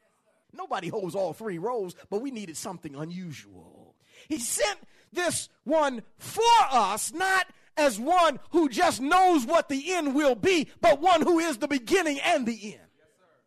Nobody 0.55 0.87
holds 0.87 1.15
all 1.15 1.33
three 1.33 1.57
roles, 1.57 1.95
but 2.09 2.21
we 2.21 2.31
needed 2.31 2.57
something 2.57 2.95
unusual. 2.95 3.95
He 4.27 4.39
sent 4.39 4.79
this 5.11 5.49
one 5.63 6.03
for 6.17 6.43
us, 6.71 7.13
not 7.13 7.47
as 7.77 7.99
one 7.99 8.39
who 8.51 8.69
just 8.69 9.01
knows 9.01 9.45
what 9.45 9.69
the 9.69 9.93
end 9.93 10.15
will 10.15 10.35
be, 10.35 10.67
but 10.81 11.01
one 11.01 11.21
who 11.21 11.39
is 11.39 11.57
the 11.57 11.67
beginning 11.67 12.19
and 12.21 12.45
the 12.45 12.75
end 12.75 12.84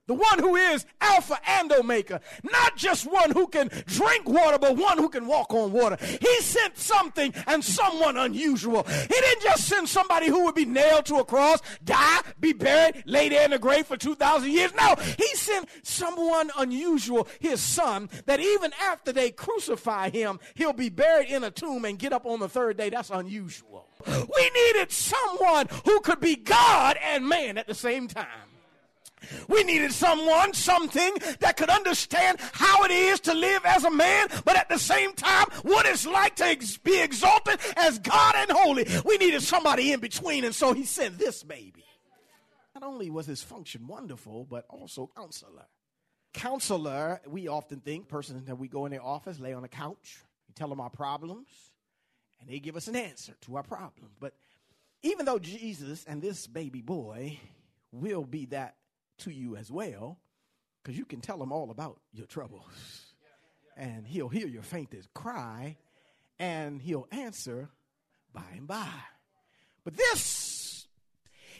the 0.08 0.14
one 0.14 0.38
who 0.40 0.56
is 0.56 0.84
Alpha 1.00 1.38
and 1.46 1.70
Omega, 1.70 2.20
not 2.42 2.76
just 2.76 3.06
one 3.06 3.30
who 3.30 3.46
can 3.46 3.70
drink 3.86 4.28
water, 4.28 4.58
but 4.58 4.76
one 4.76 4.98
who 4.98 5.08
can 5.08 5.26
walk 5.26 5.52
on 5.52 5.70
water. 5.70 5.96
He 6.00 6.40
sent 6.40 6.76
something 6.78 7.32
and 7.46 7.62
someone 7.62 8.16
unusual. 8.16 8.84
He 8.84 9.06
didn't 9.06 9.42
just 9.42 9.68
send 9.68 9.88
somebody 9.88 10.26
who 10.26 10.44
would 10.44 10.54
be 10.54 10.64
nailed 10.64 11.06
to 11.06 11.16
a 11.16 11.24
cross, 11.24 11.60
die, 11.84 12.22
be 12.40 12.54
buried, 12.54 13.04
lay 13.06 13.28
there 13.28 13.44
in 13.44 13.50
the 13.50 13.58
grave 13.58 13.86
for 13.86 13.98
2,000 13.98 14.50
years. 14.50 14.72
No, 14.74 14.96
he 15.18 15.28
sent 15.36 15.68
someone 15.82 16.50
unusual, 16.56 17.28
his 17.38 17.60
son, 17.60 18.08
that 18.24 18.40
even 18.40 18.72
after 18.82 19.12
they 19.12 19.30
crucify 19.30 20.08
him, 20.08 20.40
he'll 20.54 20.72
be 20.72 20.88
buried 20.88 21.28
in 21.28 21.44
a 21.44 21.50
tomb 21.50 21.84
and 21.84 21.98
get 21.98 22.14
up 22.14 22.24
on 22.24 22.40
the 22.40 22.48
third 22.48 22.78
day. 22.78 22.88
That's 22.88 23.10
unusual. 23.10 23.88
We 24.06 24.50
needed 24.54 24.90
someone 24.90 25.68
who 25.84 26.00
could 26.00 26.20
be 26.20 26.36
God 26.36 26.96
and 27.02 27.28
man 27.28 27.58
at 27.58 27.66
the 27.66 27.74
same 27.74 28.08
time. 28.08 28.47
We 29.48 29.64
needed 29.64 29.92
someone, 29.92 30.54
something 30.54 31.14
that 31.40 31.56
could 31.56 31.70
understand 31.70 32.38
how 32.52 32.84
it 32.84 32.90
is 32.90 33.20
to 33.20 33.34
live 33.34 33.64
as 33.64 33.84
a 33.84 33.90
man, 33.90 34.28
but 34.44 34.56
at 34.56 34.68
the 34.68 34.78
same 34.78 35.12
time, 35.14 35.46
what 35.62 35.86
it's 35.86 36.06
like 36.06 36.36
to 36.36 36.44
ex- 36.44 36.78
be 36.78 37.00
exalted 37.00 37.58
as 37.76 37.98
God 37.98 38.34
and 38.36 38.50
holy. 38.50 38.86
We 39.04 39.16
needed 39.18 39.42
somebody 39.42 39.92
in 39.92 40.00
between, 40.00 40.44
and 40.44 40.54
so 40.54 40.72
he 40.72 40.84
sent 40.84 41.18
this 41.18 41.42
baby. 41.42 41.84
Not 42.74 42.82
only 42.82 43.10
was 43.10 43.26
his 43.26 43.42
function 43.42 43.86
wonderful, 43.86 44.44
but 44.44 44.64
also 44.68 45.10
counselor. 45.16 45.66
Counselor, 46.32 47.20
we 47.26 47.48
often 47.48 47.80
think 47.80 48.08
persons 48.08 48.46
that 48.46 48.56
we 48.56 48.68
go 48.68 48.86
in 48.86 48.92
their 48.92 49.02
office, 49.02 49.40
lay 49.40 49.52
on 49.52 49.64
a 49.64 49.68
couch, 49.68 50.18
we 50.46 50.54
tell 50.54 50.68
them 50.68 50.80
our 50.80 50.90
problems, 50.90 51.48
and 52.40 52.48
they 52.48 52.60
give 52.60 52.76
us 52.76 52.86
an 52.86 52.94
answer 52.94 53.34
to 53.42 53.56
our 53.56 53.62
problem. 53.62 54.10
But 54.20 54.34
even 55.02 55.26
though 55.26 55.38
Jesus 55.38 56.04
and 56.06 56.22
this 56.22 56.46
baby 56.46 56.82
boy 56.82 57.38
will 57.92 58.24
be 58.24 58.46
that 58.46 58.76
to 59.18 59.30
you 59.30 59.56
as 59.56 59.70
well, 59.70 60.18
because 60.82 60.98
you 60.98 61.04
can 61.04 61.20
tell 61.20 61.42
him 61.42 61.52
all 61.52 61.70
about 61.70 62.00
your 62.12 62.26
troubles. 62.26 63.14
And 63.76 64.06
he'll 64.06 64.28
hear 64.28 64.46
your 64.48 64.62
faintest 64.62 65.12
cry, 65.14 65.76
and 66.38 66.80
he'll 66.82 67.06
answer 67.10 67.68
by 68.32 68.44
and 68.56 68.66
by. 68.66 68.88
But 69.84 69.96
this, 69.96 70.86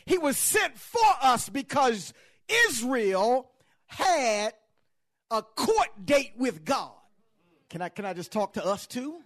he 0.05 0.17
was 0.17 0.37
sent 0.37 0.77
for 0.77 1.01
us 1.21 1.49
because 1.49 2.13
Israel 2.67 3.49
had 3.85 4.53
a 5.31 5.41
court 5.41 6.05
date 6.05 6.33
with 6.37 6.65
God. 6.65 6.91
Can 7.69 7.81
I, 7.81 7.89
can 7.89 8.05
I 8.05 8.13
just 8.13 8.31
talk 8.31 8.53
to 8.53 8.65
us 8.65 8.87
too? 8.87 9.21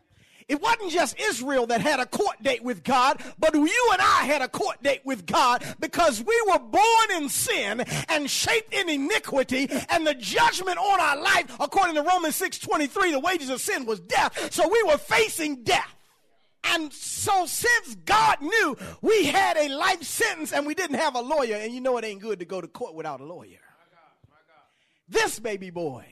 It 0.47 0.61
wasn't 0.61 0.91
just 0.91 1.19
Israel 1.19 1.67
that 1.67 1.81
had 1.81 1.99
a 1.99 2.05
court 2.05 2.41
date 2.41 2.63
with 2.63 2.83
God, 2.83 3.21
but 3.39 3.53
you 3.53 3.89
and 3.91 4.01
I 4.01 4.23
had 4.25 4.41
a 4.41 4.47
court 4.47 4.81
date 4.83 5.01
with 5.05 5.25
God 5.25 5.63
because 5.79 6.23
we 6.23 6.43
were 6.47 6.59
born 6.59 7.11
in 7.15 7.29
sin 7.29 7.81
and 8.09 8.29
shaped 8.29 8.73
in 8.73 8.89
iniquity 8.89 9.69
and 9.89 10.05
the 10.05 10.13
judgment 10.15 10.77
on 10.77 10.99
our 10.99 11.21
life, 11.21 11.55
according 11.59 11.95
to 11.95 12.01
Romans 12.01 12.39
6.23, 12.39 13.11
the 13.11 13.19
wages 13.19 13.49
of 13.49 13.61
sin 13.61 13.85
was 13.85 13.99
death. 13.99 14.51
So 14.53 14.67
we 14.67 14.81
were 14.83 14.97
facing 14.97 15.63
death. 15.63 15.95
And 16.65 16.93
so 16.93 17.45
since 17.45 17.95
God 18.05 18.41
knew 18.41 18.77
we 19.01 19.25
had 19.25 19.57
a 19.57 19.69
life 19.69 20.03
sentence 20.03 20.53
and 20.53 20.65
we 20.65 20.73
didn't 20.73 20.97
have 20.97 21.15
a 21.15 21.21
lawyer, 21.21 21.57
and 21.57 21.73
you 21.73 21.81
know 21.81 21.97
it 21.97 22.05
ain't 22.05 22.21
good 22.21 22.39
to 22.39 22.45
go 22.45 22.61
to 22.61 22.67
court 22.67 22.95
without 22.95 23.19
a 23.19 23.25
lawyer. 23.25 23.59
This 25.09 25.39
baby 25.39 25.69
boy 25.69 26.05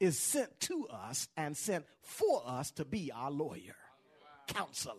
is 0.00 0.18
sent 0.18 0.58
to 0.60 0.86
us 0.88 1.28
and 1.36 1.56
sent 1.56 1.84
for 2.02 2.42
us 2.46 2.70
to 2.72 2.84
be 2.84 3.10
our 3.14 3.30
lawyer, 3.30 3.76
counselor. 4.48 4.94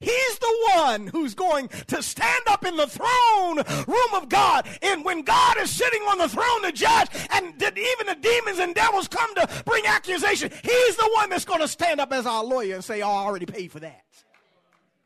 He's 0.00 0.38
the 0.38 0.70
one 0.74 1.06
who's 1.06 1.34
going 1.34 1.68
to 1.68 2.02
stand 2.02 2.42
up 2.48 2.64
in 2.66 2.76
the 2.76 2.86
throne 2.86 3.56
room 3.86 4.14
of 4.14 4.28
God. 4.28 4.66
And 4.82 5.04
when 5.04 5.22
God 5.22 5.56
is 5.58 5.70
sitting 5.70 6.02
on 6.02 6.18
the 6.18 6.28
throne 6.28 6.62
to 6.62 6.72
judge, 6.72 7.08
and 7.30 7.54
even 7.62 8.06
the 8.06 8.18
demons 8.20 8.58
and 8.58 8.74
devils 8.74 9.08
come 9.08 9.34
to 9.36 9.48
bring 9.64 9.86
accusation, 9.86 10.50
he's 10.50 10.96
the 10.96 11.10
one 11.14 11.30
that's 11.30 11.46
going 11.46 11.60
to 11.60 11.68
stand 11.68 12.00
up 12.00 12.12
as 12.12 12.26
our 12.26 12.44
lawyer 12.44 12.74
and 12.74 12.84
say, 12.84 13.02
Oh, 13.02 13.08
I 13.08 13.24
already 13.24 13.46
paid 13.46 13.72
for 13.72 13.80
that. 13.80 14.04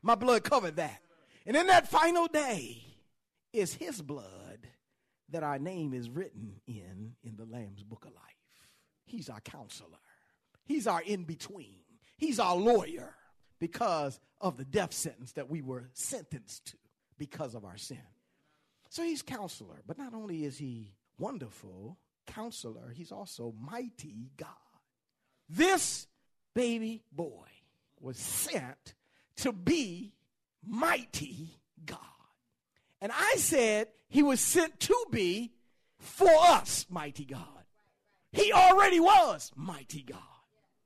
My 0.02 0.14
blood 0.14 0.42
covered 0.42 0.76
that. 0.76 1.00
And 1.46 1.56
in 1.56 1.66
that 1.68 1.88
final 1.88 2.26
day 2.26 2.82
is 3.52 3.74
his 3.74 4.02
blood 4.02 4.58
that 5.30 5.42
our 5.42 5.58
name 5.58 5.94
is 5.94 6.08
written 6.10 6.60
in 6.66 7.12
in 7.22 7.36
the 7.36 7.44
Lamb's 7.44 7.82
book 7.82 8.04
of 8.04 8.12
life. 8.14 8.27
He's 9.08 9.28
our 9.28 9.40
counselor. 9.40 9.98
He's 10.64 10.86
our 10.86 11.02
in 11.02 11.24
between. 11.24 11.80
He's 12.16 12.38
our 12.38 12.56
lawyer 12.56 13.14
because 13.58 14.20
of 14.40 14.56
the 14.56 14.64
death 14.64 14.92
sentence 14.92 15.32
that 15.32 15.48
we 15.48 15.62
were 15.62 15.88
sentenced 15.94 16.66
to 16.66 16.76
because 17.16 17.54
of 17.54 17.64
our 17.64 17.76
sin. 17.76 17.98
So 18.90 19.02
he's 19.02 19.22
counselor, 19.22 19.82
but 19.86 19.98
not 19.98 20.14
only 20.14 20.44
is 20.44 20.58
he 20.58 20.92
wonderful 21.18 21.98
counselor, 22.26 22.92
he's 22.94 23.12
also 23.12 23.54
mighty 23.60 24.30
God. 24.36 24.48
This 25.48 26.06
baby 26.54 27.02
boy 27.12 27.46
was 28.00 28.16
sent 28.16 28.94
to 29.36 29.52
be 29.52 30.12
mighty 30.66 31.60
God. 31.84 31.98
And 33.00 33.12
I 33.12 33.34
said 33.36 33.88
he 34.08 34.22
was 34.22 34.40
sent 34.40 34.80
to 34.80 35.04
be 35.10 35.52
for 35.98 36.30
us, 36.30 36.86
mighty 36.90 37.24
God. 37.24 37.57
He 38.32 38.52
already 38.52 39.00
was 39.00 39.50
mighty 39.56 40.02
God. 40.02 40.18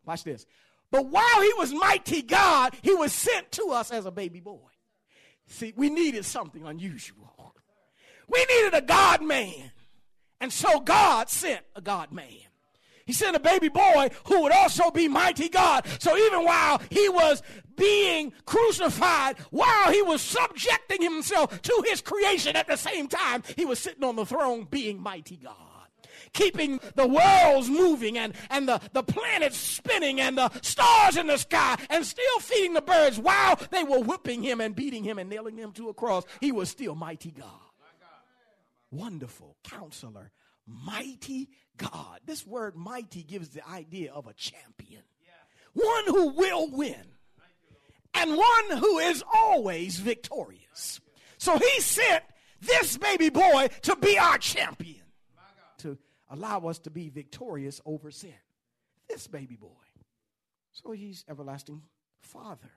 Watch 0.04 0.24
this. 0.24 0.46
But 0.90 1.06
while 1.06 1.40
he 1.40 1.52
was 1.54 1.72
mighty 1.72 2.22
God, 2.22 2.76
he 2.82 2.94
was 2.94 3.12
sent 3.12 3.50
to 3.52 3.70
us 3.70 3.90
as 3.90 4.06
a 4.06 4.10
baby 4.10 4.40
boy. 4.40 4.68
See, 5.46 5.72
we 5.76 5.90
needed 5.90 6.24
something 6.24 6.64
unusual. 6.66 7.54
We 8.28 8.44
needed 8.44 8.74
a 8.74 8.82
God 8.82 9.22
man. 9.22 9.72
And 10.40 10.52
so 10.52 10.80
God 10.80 11.28
sent 11.28 11.62
a 11.74 11.80
God 11.80 12.12
man. 12.12 12.28
He 13.04 13.12
sent 13.12 13.34
a 13.34 13.40
baby 13.40 13.68
boy 13.68 14.10
who 14.26 14.42
would 14.42 14.52
also 14.52 14.90
be 14.90 15.08
mighty 15.08 15.48
God. 15.48 15.86
So 15.98 16.16
even 16.16 16.44
while 16.44 16.80
he 16.90 17.08
was 17.08 17.42
being 17.76 18.32
crucified, 18.44 19.38
while 19.50 19.90
he 19.90 20.02
was 20.02 20.22
subjecting 20.22 21.02
himself 21.02 21.60
to 21.62 21.84
his 21.88 22.00
creation 22.00 22.54
at 22.54 22.68
the 22.68 22.76
same 22.76 23.08
time, 23.08 23.42
he 23.56 23.64
was 23.64 23.80
sitting 23.80 24.04
on 24.04 24.16
the 24.16 24.26
throne 24.26 24.68
being 24.70 25.00
mighty 25.00 25.36
God 25.36 25.71
keeping 26.32 26.80
the 26.94 27.06
worlds 27.06 27.68
moving 27.68 28.18
and, 28.18 28.34
and 28.50 28.68
the, 28.68 28.80
the 28.92 29.02
planets 29.02 29.56
spinning 29.56 30.20
and 30.20 30.38
the 30.38 30.50
stars 30.60 31.16
in 31.16 31.26
the 31.26 31.36
sky 31.36 31.76
and 31.90 32.04
still 32.04 32.40
feeding 32.40 32.74
the 32.74 32.82
birds 32.82 33.18
while 33.18 33.58
they 33.70 33.84
were 33.84 34.00
whipping 34.00 34.42
him 34.42 34.60
and 34.60 34.74
beating 34.74 35.04
him 35.04 35.18
and 35.18 35.28
nailing 35.28 35.56
him 35.56 35.72
to 35.72 35.88
a 35.88 35.94
cross. 35.94 36.24
He 36.40 36.52
was 36.52 36.70
still 36.70 36.94
mighty 36.94 37.30
God. 37.30 37.48
Wonderful 38.90 39.56
counselor, 39.64 40.32
mighty 40.66 41.48
God. 41.78 42.20
This 42.26 42.46
word 42.46 42.76
mighty 42.76 43.22
gives 43.22 43.50
the 43.50 43.66
idea 43.66 44.12
of 44.12 44.26
a 44.26 44.34
champion, 44.34 45.02
one 45.72 46.04
who 46.06 46.28
will 46.28 46.70
win, 46.70 47.02
and 48.14 48.36
one 48.36 48.78
who 48.78 48.98
is 48.98 49.24
always 49.34 49.98
victorious. 49.98 51.00
So 51.38 51.56
he 51.56 51.80
sent 51.80 52.22
this 52.60 52.98
baby 52.98 53.30
boy 53.30 53.68
to 53.82 53.96
be 53.96 54.18
our 54.18 54.36
champion 54.36 55.01
allow 56.32 56.60
us 56.66 56.78
to 56.80 56.90
be 56.90 57.08
victorious 57.10 57.80
over 57.84 58.10
sin. 58.10 58.34
This 59.08 59.26
baby 59.28 59.56
boy. 59.56 59.68
So 60.72 60.92
he's 60.92 61.24
everlasting 61.28 61.82
father. 62.22 62.70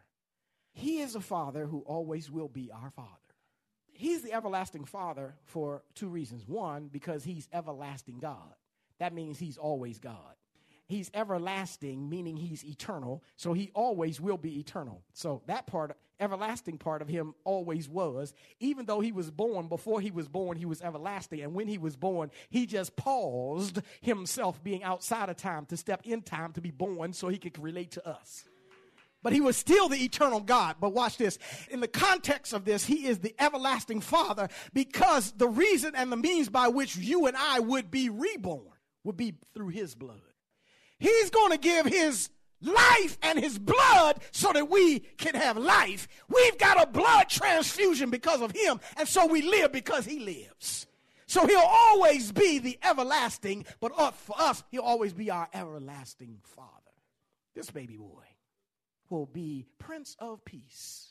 He 0.74 1.00
is 1.00 1.16
a 1.16 1.22
father 1.22 1.66
who 1.66 1.80
always 1.88 2.30
will 2.30 2.50
be 2.50 2.70
our 2.72 2.92
father. 2.92 3.10
He's 3.94 4.22
the 4.22 4.34
everlasting 4.34 4.84
father 4.84 5.36
for 5.46 5.84
two 5.94 6.10
reasons. 6.10 6.46
One, 6.46 6.90
because 6.92 7.24
he's 7.24 7.48
everlasting 7.54 8.20
God. 8.20 8.54
That 9.00 9.14
means 9.14 9.40
he's 9.40 9.58
always 9.58 10.00
God. 10.00 10.36
he's 10.88 11.10
everlasting, 11.14 12.10
meaning 12.10 12.38
he's 12.38 12.64
eternal. 12.66 13.24
So 13.36 13.54
he 13.54 13.72
always 13.74 14.22
will 14.22 14.38
be 14.38 14.60
eternal. 14.60 15.02
So 15.14 15.42
that 15.48 15.68
part, 15.68 15.98
everlasting 16.20 16.78
part 16.78 17.02
of 17.02 17.08
him 17.08 17.34
always 17.44 17.90
was. 17.90 18.34
Even 18.60 18.86
though 18.86 19.00
he 19.00 19.12
was 19.12 19.32
born, 19.32 19.68
before 19.68 20.02
he 20.02 20.12
was 20.12 20.28
born, 20.28 20.58
he 20.58 20.66
was 20.66 20.82
everlasting. 20.82 21.42
And 21.42 21.54
when 21.54 21.68
he 21.68 21.78
was 21.78 21.96
born, 21.96 22.32
he 22.50 22.66
just 22.66 22.96
paused 22.96 23.82
himself 24.02 24.64
being 24.64 24.84
outside 24.84 25.30
of 25.30 25.38
time 25.38 25.66
to 25.68 25.78
step 25.78 26.02
in 26.04 26.22
time 26.22 26.54
to 26.54 26.62
be 26.62 26.72
born 26.72 27.14
so 27.14 27.28
he 27.28 27.38
could 27.38 27.62
relate 27.62 27.92
to 27.92 28.08
us 28.08 28.46
but 29.26 29.34
he 29.34 29.42
was 29.42 29.58
still 29.58 29.90
the 29.90 30.04
eternal 30.04 30.40
God. 30.40 30.76
But 30.80 30.94
watch 30.94 31.18
this. 31.18 31.40
In 31.72 31.80
the 31.80 31.88
context 31.88 32.54
of 32.54 32.64
this, 32.64 32.86
he 32.86 33.08
is 33.08 33.18
the 33.18 33.34
everlasting 33.40 34.02
Father 34.02 34.50
because 34.72 35.32
the 35.32 35.48
reason 35.48 35.96
and 35.96 36.12
the 36.12 36.16
means 36.16 36.48
by 36.48 36.68
which 36.68 36.96
you 36.96 37.26
and 37.26 37.36
I 37.36 37.60
would 37.60 37.90
be 37.90 38.12
reborn 38.12 38.68
would 39.04 39.18
be 39.18 39.34
through 39.56 39.70
his 39.70 39.96
blood. 39.96 40.22
He's 41.00 41.32
going 41.32 41.52
to 41.52 41.58
give 41.58 41.88
his 41.88 42.30
life 42.62 43.18
and 43.22 43.40
his 43.40 43.58
blood 43.60 44.20
so 44.32 44.52
that 44.54 44.70
we 44.70 45.00
can 45.00 45.36
have 45.36 45.58
life. 45.58 46.08
We've 46.28 46.58
got 46.58 46.82
a 46.82 46.88
blood 46.88 47.30
transfusion 47.30 48.10
because 48.10 48.42
of 48.42 48.52
him, 48.52 48.80
and 48.98 49.08
so 49.08 49.26
we 49.28 49.42
live 49.42 49.72
because 49.72 50.06
he 50.06 50.20
lives. 50.20 50.88
So 51.28 51.46
he'll 51.48 51.60
always 51.60 52.32
be 52.32 52.60
the 52.60 52.78
everlasting, 52.84 53.66
but 53.80 53.92
for 54.16 54.40
us, 54.40 54.64
he'll 54.70 54.82
always 54.84 55.14
be 55.14 55.32
our 55.32 55.48
everlasting 55.54 56.40
Father. 56.44 56.70
This 57.56 57.72
baby 57.72 57.98
boy 57.98 58.24
will 59.10 59.26
be 59.26 59.66
Prince 59.80 60.16
of 60.20 60.44
Peace. 60.46 61.10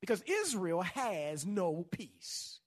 Because 0.00 0.22
Israel 0.26 0.82
has 0.82 1.46
no 1.46 1.86
peace. 1.90 2.60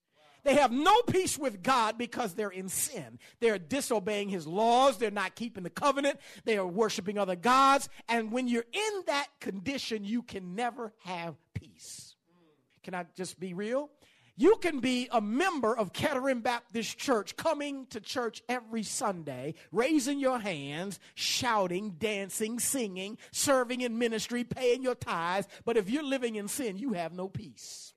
They 0.48 0.56
have 0.56 0.72
no 0.72 1.02
peace 1.02 1.38
with 1.38 1.62
God 1.62 1.98
because 1.98 2.34
they're 2.34 2.50
in 2.50 2.70
sin. 2.70 3.20
They're 3.42 3.60
disobeying 3.60 4.30
his 4.30 4.48
laws. 4.48 4.98
They're 4.98 5.12
not 5.12 5.36
keeping 5.36 5.64
the 5.64 5.70
covenant. 5.70 6.22
They 6.46 6.58
are 6.58 6.66
worshiping 6.66 7.18
other 7.18 7.36
gods. 7.36 7.90
And 8.08 8.32
when 8.32 8.48
you're 8.48 8.64
in 8.72 9.04
that 9.08 9.28
condition, 9.42 10.06
you 10.06 10.22
can 10.22 10.56
never 10.56 10.94
have 11.04 11.36
peace. 11.54 12.16
Can 12.82 12.96
I 12.96 13.08
just 13.18 13.38
be 13.42 13.54
real? 13.54 13.90
You 14.38 14.56
can 14.62 14.80
be 14.80 15.10
a 15.12 15.20
member 15.20 15.78
of 15.78 15.92
Kettering 15.92 16.40
Baptist 16.40 16.98
Church, 16.98 17.36
coming 17.36 17.86
to 17.88 18.00
church 18.00 18.42
every 18.48 18.84
Sunday, 18.84 19.56
raising 19.74 20.18
your 20.18 20.40
hands, 20.40 20.98
shouting, 21.14 21.96
dancing, 22.00 22.60
singing, 22.60 23.18
serving 23.32 23.82
in 23.82 24.00
ministry, 24.00 24.46
paying 24.46 24.82
your 24.82 24.96
tithes. 24.96 25.50
But 25.66 25.76
if 25.76 25.90
you're 25.90 26.04
living 26.04 26.36
in 26.36 26.48
sin, 26.48 26.78
you 26.78 26.94
have 26.94 27.12
no 27.12 27.28
peace. 27.28 27.94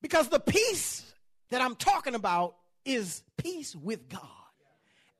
Because 0.00 0.28
the 0.28 0.38
peace 0.38 1.11
that 1.52 1.60
I'm 1.60 1.76
talking 1.76 2.14
about 2.14 2.56
is 2.84 3.22
peace 3.36 3.76
with 3.76 4.08
God. 4.08 4.20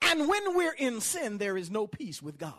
And 0.00 0.28
when 0.28 0.56
we're 0.56 0.72
in 0.72 1.00
sin, 1.00 1.38
there 1.38 1.56
is 1.56 1.70
no 1.70 1.86
peace 1.86 2.20
with 2.22 2.38
God. 2.38 2.54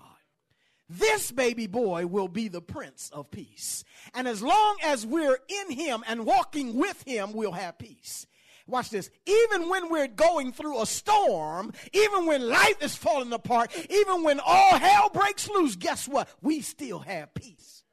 This 0.90 1.32
baby 1.32 1.66
boy 1.66 2.06
will 2.06 2.28
be 2.28 2.50
the 2.50 2.62
Prince 2.62 3.10
of 3.12 3.32
Peace. 3.32 3.84
And 4.14 4.28
as 4.28 4.44
long 4.44 4.78
as 4.84 5.06
we're 5.06 5.40
in 5.48 5.72
him 5.72 6.04
and 6.08 6.26
walking 6.26 6.76
with 6.78 7.04
him, 7.08 7.34
we'll 7.34 7.52
have 7.52 7.80
peace. 7.80 8.28
Watch 8.68 8.92
this. 8.92 9.10
Even 9.26 9.70
when 9.70 9.90
we're 9.90 10.08
going 10.08 10.54
through 10.54 10.82
a 10.82 10.86
storm, 10.86 11.74
even 11.94 12.28
when 12.28 12.48
life 12.48 12.82
is 12.82 12.96
falling 12.96 13.34
apart, 13.34 13.72
even 13.90 14.24
when 14.24 14.40
all 14.40 14.78
hell 14.78 15.10
breaks 15.10 15.50
loose, 15.50 15.76
guess 15.76 16.08
what? 16.08 16.30
We 16.42 16.62
still 16.62 17.00
have 17.00 17.34
peace 17.34 17.84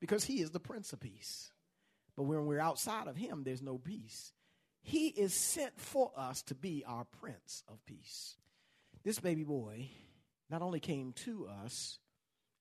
because 0.00 0.24
he 0.24 0.42
is 0.42 0.50
the 0.50 0.60
Prince 0.60 0.92
of 0.92 1.00
Peace. 1.00 1.52
But 2.16 2.24
when 2.24 2.44
we're 2.44 2.60
outside 2.60 3.06
of 3.06 3.16
him, 3.16 3.42
there's 3.44 3.62
no 3.62 3.78
peace. 3.78 4.32
He 4.82 5.08
is 5.08 5.32
sent 5.32 5.78
for 5.80 6.12
us 6.16 6.42
to 6.42 6.54
be 6.54 6.84
our 6.86 7.04
Prince 7.04 7.62
of 7.68 7.84
Peace. 7.86 8.36
This 9.04 9.18
baby 9.18 9.44
boy 9.44 9.88
not 10.50 10.62
only 10.62 10.80
came 10.80 11.12
to 11.24 11.48
us, 11.48 11.98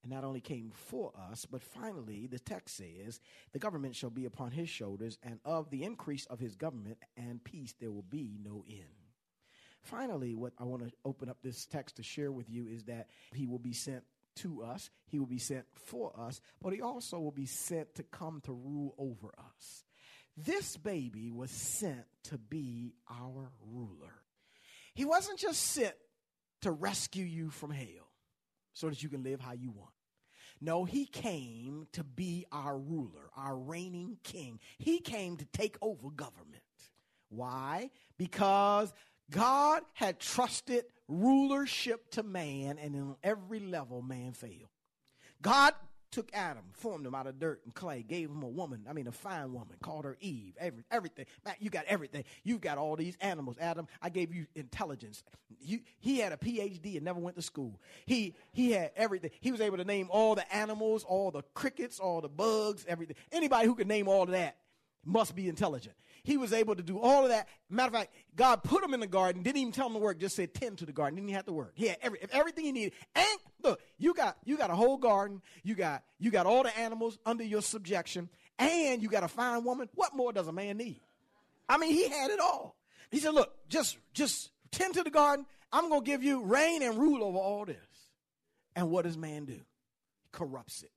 and 0.03 0.11
not 0.11 0.23
only 0.23 0.41
came 0.41 0.71
for 0.73 1.11
us, 1.29 1.45
but 1.45 1.61
finally, 1.61 2.25
the 2.25 2.39
text 2.39 2.77
says, 2.77 3.19
the 3.51 3.59
government 3.59 3.95
shall 3.95 4.09
be 4.09 4.25
upon 4.25 4.51
his 4.51 4.69
shoulders, 4.69 5.17
and 5.21 5.39
of 5.45 5.69
the 5.69 5.83
increase 5.83 6.25
of 6.25 6.39
his 6.39 6.55
government 6.55 6.97
and 7.15 7.43
peace 7.43 7.75
there 7.79 7.91
will 7.91 8.01
be 8.01 8.37
no 8.43 8.63
end. 8.67 8.85
Finally, 9.81 10.35
what 10.35 10.53
I 10.59 10.63
want 10.63 10.83
to 10.83 10.91
open 11.05 11.29
up 11.29 11.37
this 11.41 11.65
text 11.65 11.97
to 11.97 12.03
share 12.03 12.31
with 12.31 12.49
you 12.49 12.67
is 12.67 12.85
that 12.85 13.09
he 13.33 13.45
will 13.45 13.59
be 13.59 13.73
sent 13.73 14.03
to 14.37 14.63
us, 14.63 14.89
he 15.07 15.19
will 15.19 15.27
be 15.27 15.37
sent 15.37 15.65
for 15.73 16.13
us, 16.17 16.41
but 16.61 16.73
he 16.73 16.81
also 16.81 17.19
will 17.19 17.31
be 17.31 17.45
sent 17.45 17.93
to 17.95 18.03
come 18.03 18.41
to 18.45 18.53
rule 18.53 18.95
over 18.97 19.31
us. 19.37 19.83
This 20.37 20.77
baby 20.77 21.31
was 21.31 21.51
sent 21.51 22.05
to 22.25 22.37
be 22.37 22.93
our 23.09 23.51
ruler. 23.65 24.13
He 24.93 25.05
wasn't 25.05 25.39
just 25.39 25.61
sent 25.61 25.95
to 26.61 26.71
rescue 26.71 27.25
you 27.25 27.49
from 27.49 27.71
hell 27.71 28.11
so 28.73 28.89
that 28.89 29.03
you 29.03 29.09
can 29.09 29.23
live 29.23 29.39
how 29.39 29.53
you 29.53 29.71
want. 29.71 29.91
No, 30.59 30.85
he 30.85 31.05
came 31.05 31.87
to 31.93 32.03
be 32.03 32.45
our 32.51 32.77
ruler, 32.77 33.29
our 33.35 33.57
reigning 33.57 34.17
king. 34.23 34.59
He 34.77 34.99
came 34.99 35.37
to 35.37 35.45
take 35.45 35.77
over 35.81 36.09
government. 36.11 36.61
Why? 37.29 37.89
Because 38.17 38.93
God 39.31 39.81
had 39.93 40.19
trusted 40.19 40.85
rulership 41.07 42.11
to 42.11 42.23
man, 42.23 42.77
and 42.77 42.95
in 42.95 43.15
every 43.23 43.59
level, 43.59 44.01
man 44.01 44.33
failed. 44.33 44.69
God 45.41 45.73
took 46.11 46.29
Adam, 46.33 46.63
formed 46.73 47.05
him 47.05 47.15
out 47.15 47.27
of 47.27 47.39
dirt 47.39 47.61
and 47.65 47.73
clay, 47.73 48.03
gave 48.03 48.29
him 48.29 48.43
a 48.43 48.47
woman, 48.47 48.85
I 48.89 48.93
mean 48.93 49.07
a 49.07 49.11
fine 49.11 49.53
woman, 49.53 49.75
called 49.81 50.05
her 50.05 50.17
Eve, 50.19 50.53
every, 50.59 50.83
everything. 50.91 51.25
Man, 51.45 51.55
you 51.59 51.69
got 51.69 51.85
everything. 51.85 52.23
You've 52.43 52.61
got 52.61 52.77
all 52.77 52.95
these 52.95 53.15
animals. 53.21 53.57
Adam, 53.59 53.87
I 54.01 54.09
gave 54.09 54.33
you 54.33 54.45
intelligence. 54.55 55.23
You, 55.59 55.79
he 55.99 56.19
had 56.19 56.33
a 56.33 56.37
PhD 56.37 56.95
and 56.95 57.05
never 57.05 57.19
went 57.19 57.37
to 57.37 57.41
school. 57.41 57.79
He, 58.05 58.35
he 58.51 58.71
had 58.71 58.91
everything. 58.95 59.31
He 59.39 59.51
was 59.51 59.61
able 59.61 59.77
to 59.77 59.85
name 59.85 60.09
all 60.11 60.35
the 60.35 60.53
animals, 60.53 61.03
all 61.03 61.31
the 61.31 61.43
crickets, 61.53 61.99
all 61.99 62.21
the 62.21 62.29
bugs, 62.29 62.85
everything. 62.87 63.15
Anybody 63.31 63.67
who 63.67 63.75
could 63.75 63.87
name 63.87 64.07
all 64.07 64.23
of 64.23 64.31
that 64.31 64.57
must 65.03 65.35
be 65.35 65.49
intelligent. 65.49 65.95
He 66.23 66.37
was 66.37 66.53
able 66.53 66.75
to 66.75 66.83
do 66.83 66.99
all 66.99 67.23
of 67.23 67.29
that. 67.29 67.47
Matter 67.69 67.87
of 67.87 67.93
fact, 67.93 68.13
God 68.35 68.63
put 68.63 68.83
him 68.83 68.93
in 68.93 68.99
the 68.99 69.07
garden, 69.07 69.41
didn't 69.41 69.57
even 69.57 69.73
tell 69.73 69.87
him 69.87 69.93
to 69.93 69.99
work, 69.99 70.19
just 70.19 70.35
said 70.35 70.53
tend 70.53 70.77
to 70.79 70.85
the 70.85 70.91
garden. 70.91 71.15
Didn't 71.15 71.29
even 71.29 71.35
have 71.35 71.45
to 71.45 71.53
work. 71.53 71.71
He 71.75 71.87
had 71.87 71.97
every, 72.01 72.19
everything 72.31 72.65
he 72.65 72.71
needed. 72.71 72.93
And 73.15 73.39
look, 73.63 73.81
you 73.97 74.13
got 74.13 74.37
you 74.45 74.57
got 74.57 74.69
a 74.69 74.75
whole 74.75 74.97
garden, 74.97 75.41
you 75.63 75.73
got 75.73 76.03
you 76.19 76.29
got 76.29 76.45
all 76.45 76.63
the 76.63 76.77
animals 76.77 77.17
under 77.25 77.43
your 77.43 77.61
subjection, 77.61 78.29
and 78.59 79.01
you 79.01 79.09
got 79.09 79.23
a 79.23 79.27
fine 79.27 79.63
woman. 79.63 79.89
What 79.95 80.15
more 80.15 80.31
does 80.31 80.47
a 80.47 80.51
man 80.51 80.77
need? 80.77 81.01
I 81.67 81.77
mean, 81.77 81.93
he 81.93 82.07
had 82.07 82.29
it 82.29 82.39
all. 82.39 82.75
He 83.09 83.19
said, 83.19 83.33
Look, 83.33 83.53
just 83.67 83.97
just 84.13 84.51
tend 84.71 84.93
to 84.95 85.03
the 85.03 85.09
garden. 85.09 85.45
I'm 85.71 85.89
gonna 85.89 86.01
give 86.01 86.23
you 86.23 86.43
reign 86.43 86.83
and 86.83 86.97
rule 86.97 87.23
over 87.23 87.37
all 87.37 87.65
this. 87.65 87.77
And 88.75 88.89
what 88.91 89.05
does 89.05 89.17
man 89.17 89.45
do? 89.45 89.53
He 89.53 90.29
corrupts 90.31 90.83
it. 90.83 90.91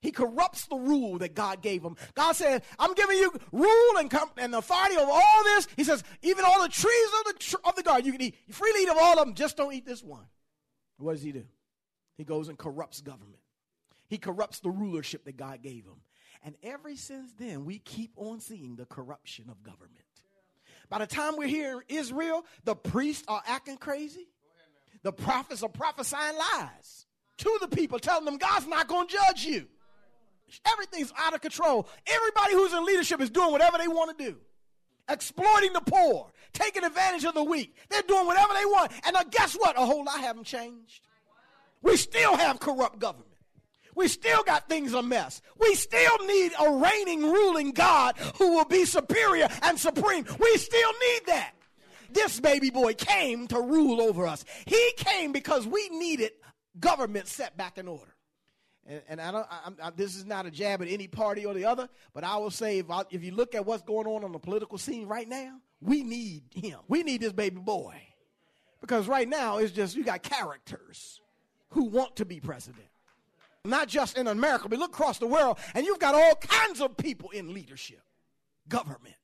He 0.00 0.12
corrupts 0.12 0.66
the 0.66 0.76
rule 0.76 1.18
that 1.18 1.34
God 1.34 1.60
gave 1.60 1.82
him. 1.82 1.96
God 2.14 2.32
said, 2.32 2.62
I'm 2.78 2.94
giving 2.94 3.18
you 3.18 3.32
rule 3.50 3.98
and, 3.98 4.10
com- 4.10 4.30
and 4.36 4.54
authority 4.54 4.96
over 4.96 5.10
all 5.10 5.44
this. 5.44 5.66
He 5.76 5.84
says, 5.84 6.04
even 6.22 6.44
all 6.44 6.62
the 6.62 6.68
trees 6.68 7.08
of 7.18 7.32
the, 7.32 7.38
tr- 7.38 7.56
of 7.64 7.74
the 7.74 7.82
garden, 7.82 8.06
you 8.06 8.12
can 8.12 8.22
eat. 8.22 8.36
You 8.46 8.54
freely 8.54 8.82
eat 8.82 8.88
of 8.88 8.96
all 8.98 9.18
of 9.18 9.26
them, 9.26 9.34
just 9.34 9.56
don't 9.56 9.72
eat 9.74 9.84
this 9.84 10.02
one. 10.02 10.24
What 10.98 11.14
does 11.14 11.22
he 11.22 11.32
do? 11.32 11.44
He 12.16 12.24
goes 12.24 12.48
and 12.48 12.56
corrupts 12.56 13.00
government. 13.00 13.40
He 14.08 14.18
corrupts 14.18 14.60
the 14.60 14.70
rulership 14.70 15.24
that 15.24 15.36
God 15.36 15.62
gave 15.62 15.84
him. 15.84 16.00
And 16.44 16.54
ever 16.62 16.94
since 16.94 17.32
then, 17.32 17.64
we 17.64 17.78
keep 17.78 18.12
on 18.16 18.40
seeing 18.40 18.76
the 18.76 18.86
corruption 18.86 19.46
of 19.50 19.62
government. 19.62 19.92
By 20.88 20.98
the 20.98 21.06
time 21.06 21.36
we're 21.36 21.48
here 21.48 21.82
in 21.88 21.96
Israel, 21.96 22.46
the 22.64 22.74
priests 22.74 23.24
are 23.28 23.42
acting 23.46 23.76
crazy. 23.76 24.28
The 25.02 25.12
prophets 25.12 25.62
are 25.62 25.68
prophesying 25.68 26.36
lies 26.36 27.06
to 27.38 27.58
the 27.60 27.68
people, 27.68 27.98
telling 27.98 28.24
them 28.24 28.38
God's 28.38 28.66
not 28.66 28.88
going 28.88 29.06
to 29.08 29.16
judge 29.16 29.44
you. 29.44 29.66
Everything's 30.66 31.12
out 31.18 31.34
of 31.34 31.40
control. 31.40 31.88
Everybody 32.06 32.54
who's 32.54 32.72
in 32.72 32.84
leadership 32.84 33.20
is 33.20 33.30
doing 33.30 33.52
whatever 33.52 33.78
they 33.78 33.88
want 33.88 34.16
to 34.16 34.24
do. 34.24 34.36
Exploiting 35.08 35.72
the 35.72 35.80
poor, 35.80 36.30
taking 36.52 36.84
advantage 36.84 37.24
of 37.24 37.34
the 37.34 37.42
weak. 37.42 37.74
They're 37.88 38.02
doing 38.02 38.26
whatever 38.26 38.52
they 38.54 38.64
want. 38.64 38.92
And 39.04 39.14
now 39.14 39.22
guess 39.30 39.54
what? 39.54 39.76
A 39.78 39.86
whole 39.86 40.04
lot 40.04 40.20
haven't 40.20 40.44
changed. 40.44 41.06
We 41.82 41.96
still 41.96 42.36
have 42.36 42.60
corrupt 42.60 42.98
government. 42.98 43.26
We 43.94 44.06
still 44.08 44.42
got 44.44 44.68
things 44.68 44.94
a 44.94 45.02
mess. 45.02 45.40
We 45.58 45.74
still 45.74 46.18
need 46.26 46.52
a 46.60 46.70
reigning, 46.70 47.22
ruling 47.22 47.72
God 47.72 48.16
who 48.36 48.54
will 48.54 48.64
be 48.64 48.84
superior 48.84 49.48
and 49.62 49.78
supreme. 49.78 50.24
We 50.38 50.56
still 50.56 50.92
need 50.92 51.20
that. 51.26 51.52
This 52.10 52.38
baby 52.40 52.70
boy 52.70 52.94
came 52.94 53.48
to 53.48 53.60
rule 53.60 54.00
over 54.00 54.26
us. 54.26 54.44
He 54.66 54.92
came 54.96 55.32
because 55.32 55.66
we 55.66 55.88
needed 55.88 56.32
government 56.78 57.26
set 57.26 57.56
back 57.56 57.76
in 57.76 57.88
order 57.88 58.14
and, 58.88 59.02
and 59.08 59.20
I 59.20 59.30
don't, 59.30 59.46
I, 59.50 59.88
I, 59.88 59.90
this 59.90 60.16
is 60.16 60.24
not 60.24 60.46
a 60.46 60.50
jab 60.50 60.80
at 60.80 60.88
any 60.88 61.06
party 61.06 61.44
or 61.44 61.52
the 61.52 61.66
other, 61.66 61.88
but 62.14 62.24
I 62.24 62.38
will 62.38 62.50
say 62.50 62.78
if, 62.78 62.86
if 63.10 63.22
you 63.22 63.32
look 63.32 63.54
at 63.54 63.66
what's 63.66 63.82
going 63.82 64.06
on 64.06 64.24
on 64.24 64.32
the 64.32 64.38
political 64.38 64.78
scene 64.78 65.06
right 65.06 65.28
now, 65.28 65.60
we 65.80 66.02
need 66.02 66.44
him. 66.54 66.78
We 66.88 67.02
need 67.02 67.20
this 67.20 67.32
baby 67.32 67.60
boy. 67.60 68.00
Because 68.80 69.06
right 69.06 69.28
now, 69.28 69.58
it's 69.58 69.72
just 69.72 69.96
you 69.96 70.04
got 70.04 70.22
characters 70.22 71.20
who 71.70 71.84
want 71.84 72.16
to 72.16 72.24
be 72.24 72.40
president. 72.40 72.86
Not 73.64 73.88
just 73.88 74.16
in 74.16 74.26
America, 74.26 74.68
but 74.68 74.78
look 74.78 74.92
across 74.92 75.18
the 75.18 75.26
world, 75.26 75.58
and 75.74 75.84
you've 75.84 75.98
got 75.98 76.14
all 76.14 76.36
kinds 76.36 76.80
of 76.80 76.96
people 76.96 77.30
in 77.30 77.52
leadership, 77.52 78.00
government, 78.68 79.16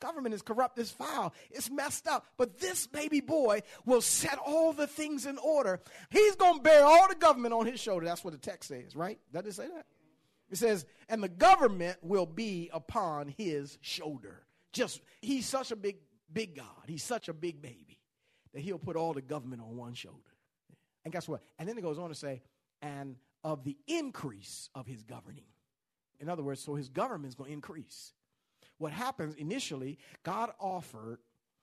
Government 0.00 0.34
is 0.34 0.42
corrupt, 0.42 0.78
it's 0.78 0.90
foul, 0.90 1.32
it's 1.50 1.70
messed 1.70 2.06
up. 2.06 2.26
But 2.36 2.60
this 2.60 2.86
baby 2.86 3.20
boy 3.20 3.62
will 3.84 4.02
set 4.02 4.38
all 4.44 4.72
the 4.72 4.86
things 4.86 5.24
in 5.24 5.38
order. 5.38 5.80
He's 6.10 6.36
going 6.36 6.58
to 6.58 6.62
bear 6.62 6.84
all 6.84 7.08
the 7.08 7.14
government 7.14 7.54
on 7.54 7.66
his 7.66 7.80
shoulder. 7.80 8.04
That's 8.04 8.22
what 8.22 8.32
the 8.32 8.38
text 8.38 8.68
says, 8.68 8.94
right? 8.94 9.18
Does 9.32 9.46
it 9.46 9.54
say 9.54 9.68
that? 9.68 9.86
It 10.50 10.58
says, 10.58 10.84
and 11.08 11.22
the 11.22 11.28
government 11.28 11.98
will 12.02 12.26
be 12.26 12.70
upon 12.72 13.28
his 13.36 13.78
shoulder. 13.80 14.42
Just, 14.72 15.00
he's 15.22 15.46
such 15.46 15.72
a 15.72 15.76
big, 15.76 15.96
big 16.32 16.56
God. 16.56 16.84
He's 16.86 17.02
such 17.02 17.28
a 17.28 17.32
big 17.32 17.62
baby 17.62 17.98
that 18.52 18.60
he'll 18.60 18.78
put 18.78 18.96
all 18.96 19.12
the 19.12 19.22
government 19.22 19.62
on 19.62 19.76
one 19.76 19.94
shoulder. 19.94 20.20
And 21.04 21.12
guess 21.12 21.26
what? 21.28 21.42
And 21.58 21.68
then 21.68 21.78
it 21.78 21.82
goes 21.82 21.98
on 21.98 22.10
to 22.10 22.14
say, 22.14 22.42
and 22.82 23.16
of 23.42 23.64
the 23.64 23.76
increase 23.86 24.68
of 24.74 24.86
his 24.86 25.02
governing. 25.04 25.44
In 26.18 26.28
other 26.28 26.42
words, 26.42 26.60
so 26.60 26.74
his 26.74 26.88
government's 26.88 27.36
going 27.36 27.48
to 27.48 27.54
increase. 27.54 28.12
What 28.78 28.92
happens 28.92 29.34
initially, 29.36 29.98
God 30.22 30.50
offered 30.60 31.18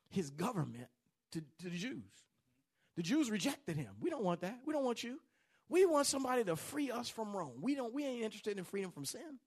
his 0.09 0.29
government 0.29 0.87
to, 1.31 1.41
to 1.59 1.69
the 1.69 1.77
Jews. 1.77 2.03
The 2.95 3.03
Jews 3.03 3.29
rejected 3.29 3.77
him. 3.77 3.91
We 3.99 4.09
don't 4.09 4.23
want 4.23 4.41
that. 4.41 4.59
We 4.65 4.73
don't 4.73 4.83
want 4.83 5.03
you. 5.03 5.19
We 5.69 5.85
want 5.85 6.05
somebody 6.05 6.43
to 6.43 6.55
free 6.55 6.91
us 6.91 7.09
from 7.09 7.35
Rome. 7.35 7.59
We 7.61 7.75
don't. 7.75 7.93
We 7.93 8.05
ain't 8.05 8.23
interested 8.23 8.57
in 8.57 8.63
freedom 8.63 8.91
from 8.91 9.05
sin. 9.05 9.39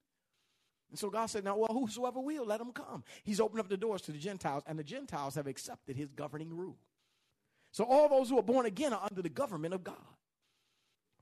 And 0.90 0.98
so 0.98 1.10
God 1.10 1.26
said, 1.26 1.44
"Now, 1.44 1.56
well, 1.56 1.72
whosoever 1.72 2.20
will, 2.20 2.44
let 2.46 2.60
him 2.60 2.72
come." 2.72 3.04
He's 3.22 3.40
opened 3.40 3.60
up 3.60 3.68
the 3.68 3.76
doors 3.76 4.02
to 4.02 4.12
the 4.12 4.18
Gentiles, 4.18 4.64
and 4.66 4.78
the 4.78 4.84
Gentiles 4.84 5.34
have 5.34 5.46
accepted 5.46 5.96
His 5.96 6.10
governing 6.10 6.56
rule. 6.56 6.78
So 7.70 7.84
all 7.84 8.08
those 8.08 8.30
who 8.30 8.38
are 8.38 8.42
born 8.42 8.66
again 8.66 8.92
are 8.92 9.06
under 9.08 9.22
the 9.22 9.28
government 9.28 9.74
of 9.74 9.84
God. 9.84 10.15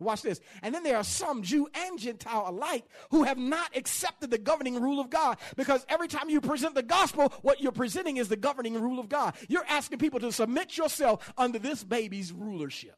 Watch 0.01 0.23
this. 0.23 0.41
And 0.63 0.75
then 0.75 0.83
there 0.83 0.97
are 0.97 1.05
some 1.05 1.43
Jew 1.43 1.69
and 1.73 1.99
Gentile 1.99 2.47
alike 2.49 2.85
who 3.11 3.23
have 3.23 3.39
not 3.39 3.77
accepted 3.77 4.31
the 4.31 4.39
governing 4.39 4.81
rule 4.81 5.01
of 5.01 5.09
God 5.09 5.39
because 5.57 5.87
every 5.89 6.09
time 6.09 6.29
you 6.29 6.41
present 6.41 6.75
the 6.75 6.83
gospel, 6.83 7.33
what 7.43 7.61
you're 7.61 7.73
presenting 7.73 8.17
is 8.17 8.29
the 8.29 8.37
governing 8.37 8.75
rule 8.75 8.99
of 8.99 9.09
God. 9.09 9.35
You're 9.49 9.67
asking 9.69 9.99
people 9.99 10.21
to 10.21 10.33
submit 10.33 10.77
yourself 10.77 11.33
under 11.39 11.59
this 11.59 11.85
baby's 11.85 12.33
rulership. 12.33 12.97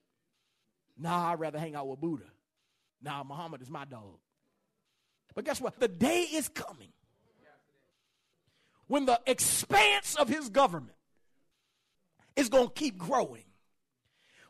Nah, 0.99 1.33
I'd 1.33 1.41
rather 1.41 1.59
hang 1.59 1.75
out 1.75 1.87
with 1.87 2.01
Buddha. 2.01 2.25
Nah, 3.03 3.23
Muhammad 3.25 3.61
is 3.61 3.71
my 3.71 3.85
dog. 3.85 4.19
But 5.35 5.45
guess 5.45 5.61
what? 5.61 5.79
The 5.79 5.89
day 5.89 6.23
is 6.23 6.49
coming 6.49 6.93
when 8.87 9.05
the 9.05 9.21
expanse 9.27 10.15
of 10.15 10.29
his 10.29 10.49
government 10.49 10.97
is 12.37 12.49
going 12.49 12.69
to 12.69 12.73
keep 12.73 12.97
growing 12.97 13.45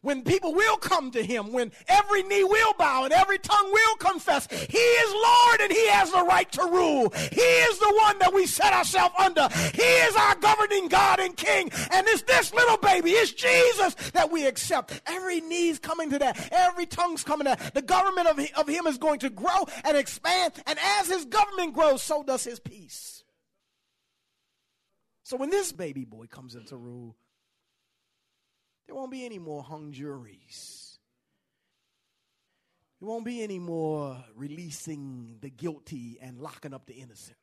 when 0.03 0.23
people 0.23 0.55
will 0.55 0.77
come 0.77 1.11
to 1.13 1.23
him, 1.23 1.53
when 1.53 1.73
every 1.89 2.23
knee 2.23 2.45
will 2.45 2.75
bow 2.75 3.05
and 3.05 3.13
every 3.13 3.39
tongue 3.39 3.73
will 3.73 3.97
confess, 3.97 4.47
he 4.51 4.79
is 4.79 5.13
Lord 5.13 5.61
and 5.61 5.73
he 5.73 5.89
has 5.89 6.11
the 6.11 6.25
right 6.25 6.51
to 6.53 6.63
rule. 6.63 7.11
He 7.33 7.41
is 7.41 7.79
the 7.79 7.95
one 8.01 8.19
that 8.19 8.33
we 8.33 8.47
set 8.47 8.73
ourselves 8.73 9.15
under. 9.19 9.49
He 9.75 9.83
is 9.83 10.17
our 10.17 10.37
governing 10.37 10.89
God 10.89 11.21
and 11.21 11.37
King. 11.37 11.71
And 11.93 12.07
it's 12.09 12.23
this 12.23 12.53
little 12.55 12.79
baby, 12.79 13.13
it's 13.13 13.33
Jesus 13.33 13.95
that 14.13 14.31
we 14.31 14.47
accept. 14.47 15.01
Every 15.07 15.41
knee's 15.41 15.79
coming 15.79 16.11
to 16.11 16.19
that. 16.19 16.49
Every 16.53 16.87
tongue's 16.87 17.25
coming 17.25 17.47
to 17.47 17.57
that. 17.57 17.75
The 17.75 17.83
government 17.83 18.29
of, 18.29 18.39
of 18.57 18.69
him 18.69 18.87
is 18.87 18.99
going 18.99 19.21
to 19.21 19.31
grow 19.31 19.67
and 19.85 19.97
expand. 19.97 20.55
And 20.67 20.79
as 20.99 21.09
his 21.09 21.25
government 21.25 21.75
grows, 21.75 22.03
so 22.03 22.23
does 22.23 22.45
his 22.45 22.61
peace. 22.61 23.25
So 25.23 25.37
when 25.37 25.51
this 25.51 25.73
baby 25.73 26.05
boy 26.05 26.27
comes 26.27 26.55
into 26.55 26.77
rule, 26.77 27.17
there 28.87 28.95
won't 28.95 29.11
be 29.11 29.25
any 29.25 29.39
more 29.39 29.63
hung 29.63 29.93
juries. 29.93 30.99
There 33.01 33.09
won't 33.09 33.25
be 33.25 33.43
any 33.43 33.59
more 33.59 34.25
releasing 34.35 35.37
the 35.41 35.51
guilty 35.51 36.19
and 36.21 36.39
locking 36.39 36.73
up 36.73 36.87
the 36.87 36.95
innocent. 36.95 37.37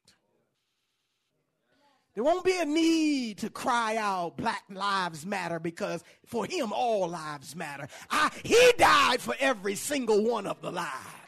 There 2.15 2.23
won't 2.23 2.45
be 2.45 2.59
a 2.59 2.65
need 2.65 3.39
to 3.39 3.49
cry 3.49 3.97
out 3.97 4.37
Black 4.37 4.63
Lives 4.69 5.25
Matter 5.25 5.59
because 5.59 6.03
for 6.25 6.45
him 6.45 6.71
all 6.71 7.07
lives 7.09 7.55
matter. 7.55 7.87
I, 8.09 8.29
he 8.43 8.71
died 8.77 9.19
for 9.19 9.35
every 9.39 9.73
single 9.73 10.23
one 10.23 10.45
of 10.45 10.61
the 10.61 10.71
lives 10.71 11.22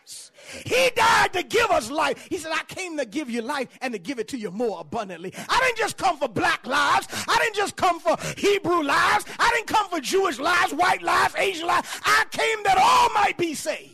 He 0.66 0.90
died 0.96 1.34
to 1.34 1.44
give 1.44 1.70
us 1.72 1.90
life. 1.90 2.28
He 2.30 2.38
said, 2.38 2.52
I 2.54 2.64
came 2.64 2.98
to 2.98 3.06
give 3.06 3.30
you 3.30 3.42
life 3.42 3.68
and 3.82 3.94
to 3.94 4.00
give 4.00 4.20
it 4.20 4.28
to 4.30 4.38
you 4.38 4.52
more 4.52 4.80
abundantly. 4.80 5.34
I 5.50 5.60
didn't 5.62 5.78
just 5.78 5.98
come 5.98 6.18
for 6.18 6.28
black 6.28 6.66
lives. 6.68 7.08
I 7.28 7.38
didn't 7.40 7.56
just 7.56 7.76
come 7.76 8.00
for 8.00 8.16
Hebrew 8.38 8.84
lives. 8.84 9.26
I 9.40 9.52
didn't 9.52 9.68
come 9.68 9.90
for 9.90 10.00
Jewish 10.00 10.40
lives, 10.40 10.74
white 10.74 11.02
lives, 11.02 11.36
Asian 11.38 11.68
lives. 11.68 11.88
I 12.04 12.26
came 12.32 12.64
that 12.64 12.78
all 12.78 13.10
might 13.14 13.38
be 13.38 13.56
saved. 13.56 13.92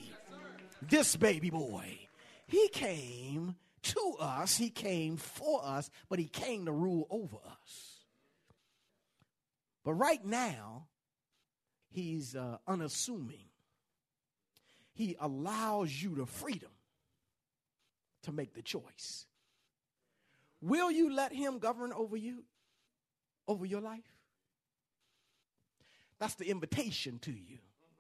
This 0.81 1.15
baby 1.15 1.49
boy, 1.49 1.99
he 2.47 2.67
came 2.69 3.55
to 3.83 4.15
us, 4.19 4.57
he 4.57 4.69
came 4.69 5.17
for 5.17 5.63
us, 5.63 5.89
but 6.09 6.19
he 6.19 6.25
came 6.25 6.65
to 6.65 6.71
rule 6.71 7.07
over 7.09 7.37
us. 7.37 8.05
But 9.83 9.93
right 9.93 10.23
now, 10.23 10.87
he's 11.89 12.35
uh, 12.35 12.57
unassuming 12.67 13.50
he 14.93 15.15
allows 15.19 15.91
you 15.91 16.15
the 16.15 16.25
freedom 16.25 16.71
to 18.23 18.31
make 18.31 18.53
the 18.53 18.61
choice. 18.61 19.25
Will 20.61 20.91
you 20.91 21.13
let 21.13 21.33
him 21.33 21.59
govern 21.59 21.91
over 21.93 22.15
you, 22.15 22.43
over 23.47 23.65
your 23.65 23.81
life? 23.81 23.99
That's 26.19 26.35
the 26.35 26.49
invitation 26.49 27.17
to 27.19 27.31
you. 27.31 27.57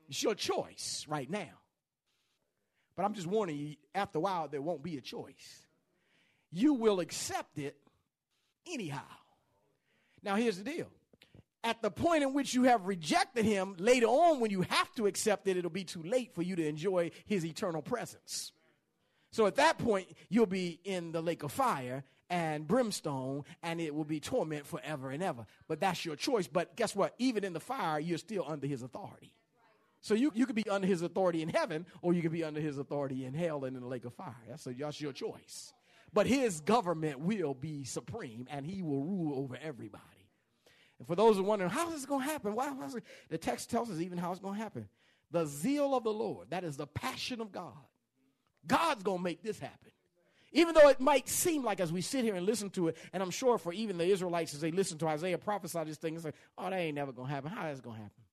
It's 0.07 0.21
your 0.21 0.35
choice 0.35 1.05
right 1.09 1.29
now. 1.29 1.57
But 2.95 3.05
I'm 3.05 3.13
just 3.13 3.27
warning 3.27 3.57
you, 3.57 3.75
after 3.95 4.19
a 4.19 4.21
while, 4.21 4.47
there 4.47 4.61
won't 4.61 4.83
be 4.83 4.97
a 4.97 5.01
choice. 5.01 5.65
You 6.51 6.73
will 6.73 6.99
accept 6.99 7.57
it 7.57 7.77
anyhow. 8.71 9.01
Now, 10.21 10.35
here's 10.35 10.57
the 10.57 10.63
deal 10.63 10.87
at 11.63 11.81
the 11.81 11.91
point 11.91 12.23
in 12.23 12.33
which 12.33 12.53
you 12.53 12.63
have 12.63 12.85
rejected 12.85 13.45
him, 13.45 13.75
later 13.77 14.07
on 14.07 14.39
when 14.39 14.51
you 14.51 14.61
have 14.61 14.93
to 14.95 15.05
accept 15.05 15.47
it, 15.47 15.57
it'll 15.57 15.69
be 15.69 15.83
too 15.83 16.03
late 16.03 16.33
for 16.33 16.41
you 16.41 16.55
to 16.55 16.67
enjoy 16.67 17.11
his 17.25 17.45
eternal 17.45 17.81
presence. 17.81 18.51
So 19.31 19.45
at 19.45 19.55
that 19.55 19.77
point, 19.77 20.07
you'll 20.29 20.45
be 20.45 20.79
in 20.83 21.11
the 21.11 21.21
lake 21.21 21.43
of 21.43 21.51
fire 21.51 22.03
and 22.29 22.67
brimstone, 22.67 23.43
and 23.61 23.79
it 23.79 23.93
will 23.93 24.05
be 24.05 24.19
torment 24.19 24.65
forever 24.65 25.11
and 25.11 25.21
ever. 25.21 25.45
But 25.67 25.79
that's 25.79 26.05
your 26.05 26.15
choice. 26.15 26.47
But 26.47 26.75
guess 26.75 26.95
what? 26.95 27.13
Even 27.19 27.43
in 27.43 27.53
the 27.53 27.59
fire, 27.59 27.99
you're 27.99 28.17
still 28.17 28.45
under 28.47 28.67
his 28.67 28.81
authority. 28.81 29.33
So 30.01 30.15
you, 30.15 30.31
you 30.33 30.45
could 30.45 30.55
be 30.55 30.67
under 30.67 30.87
his 30.87 31.03
authority 31.03 31.43
in 31.43 31.49
heaven, 31.49 31.85
or 32.01 32.13
you 32.13 32.21
could 32.21 32.31
be 32.31 32.43
under 32.43 32.59
his 32.59 32.77
authority 32.77 33.25
in 33.25 33.33
hell 33.33 33.65
and 33.65 33.75
in 33.75 33.83
the 33.83 33.87
lake 33.87 34.05
of 34.05 34.13
fire. 34.15 34.33
A, 34.49 34.73
that's 34.73 34.99
your 34.99 35.13
choice. 35.13 35.73
But 36.13 36.25
his 36.25 36.59
government 36.61 37.19
will 37.19 37.53
be 37.53 37.83
supreme, 37.83 38.47
and 38.49 38.65
he 38.65 38.81
will 38.81 39.03
rule 39.03 39.37
over 39.37 39.57
everybody. 39.61 40.03
And 41.01 41.07
for 41.07 41.15
those 41.15 41.35
who 41.35 41.41
are 41.41 41.47
wondering, 41.47 41.71
how 41.71 41.87
is 41.87 41.95
this 41.95 42.05
going 42.05 42.23
to 42.23 42.31
happen? 42.31 42.53
Why, 42.53 42.69
why 42.69 42.87
the 43.27 43.37
text 43.39 43.71
tells 43.71 43.89
us 43.89 43.99
even 43.99 44.19
how 44.19 44.29
it's 44.29 44.39
going 44.39 44.53
to 44.53 44.61
happen. 44.61 44.87
The 45.31 45.47
zeal 45.47 45.95
of 45.95 46.03
the 46.03 46.13
Lord, 46.13 46.51
that 46.51 46.63
is 46.63 46.77
the 46.77 46.85
passion 46.85 47.41
of 47.41 47.51
God. 47.51 47.73
God's 48.67 49.01
going 49.01 49.17
to 49.17 49.23
make 49.23 49.41
this 49.41 49.57
happen. 49.57 49.91
Even 50.51 50.75
though 50.75 50.89
it 50.89 50.99
might 50.99 51.27
seem 51.27 51.63
like 51.63 51.79
as 51.79 51.91
we 51.91 52.01
sit 52.01 52.23
here 52.23 52.35
and 52.35 52.45
listen 52.45 52.69
to 52.71 52.89
it, 52.89 52.97
and 53.13 53.23
I'm 53.23 53.31
sure 53.31 53.57
for 53.57 53.73
even 53.73 53.97
the 53.97 54.05
Israelites 54.05 54.53
as 54.53 54.61
they 54.61 54.69
listen 54.69 54.99
to 54.99 55.07
Isaiah 55.07 55.39
prophesy 55.39 55.83
this 55.85 55.97
thing, 55.97 56.13
it's 56.13 56.23
like, 56.23 56.35
oh, 56.55 56.69
that 56.69 56.75
ain't 56.75 56.93
never 56.93 57.11
going 57.11 57.29
to 57.29 57.33
happen. 57.33 57.49
How 57.49 57.67
is 57.69 57.79
it 57.79 57.83
going 57.83 57.95
to 57.95 58.03
happen? 58.03 58.23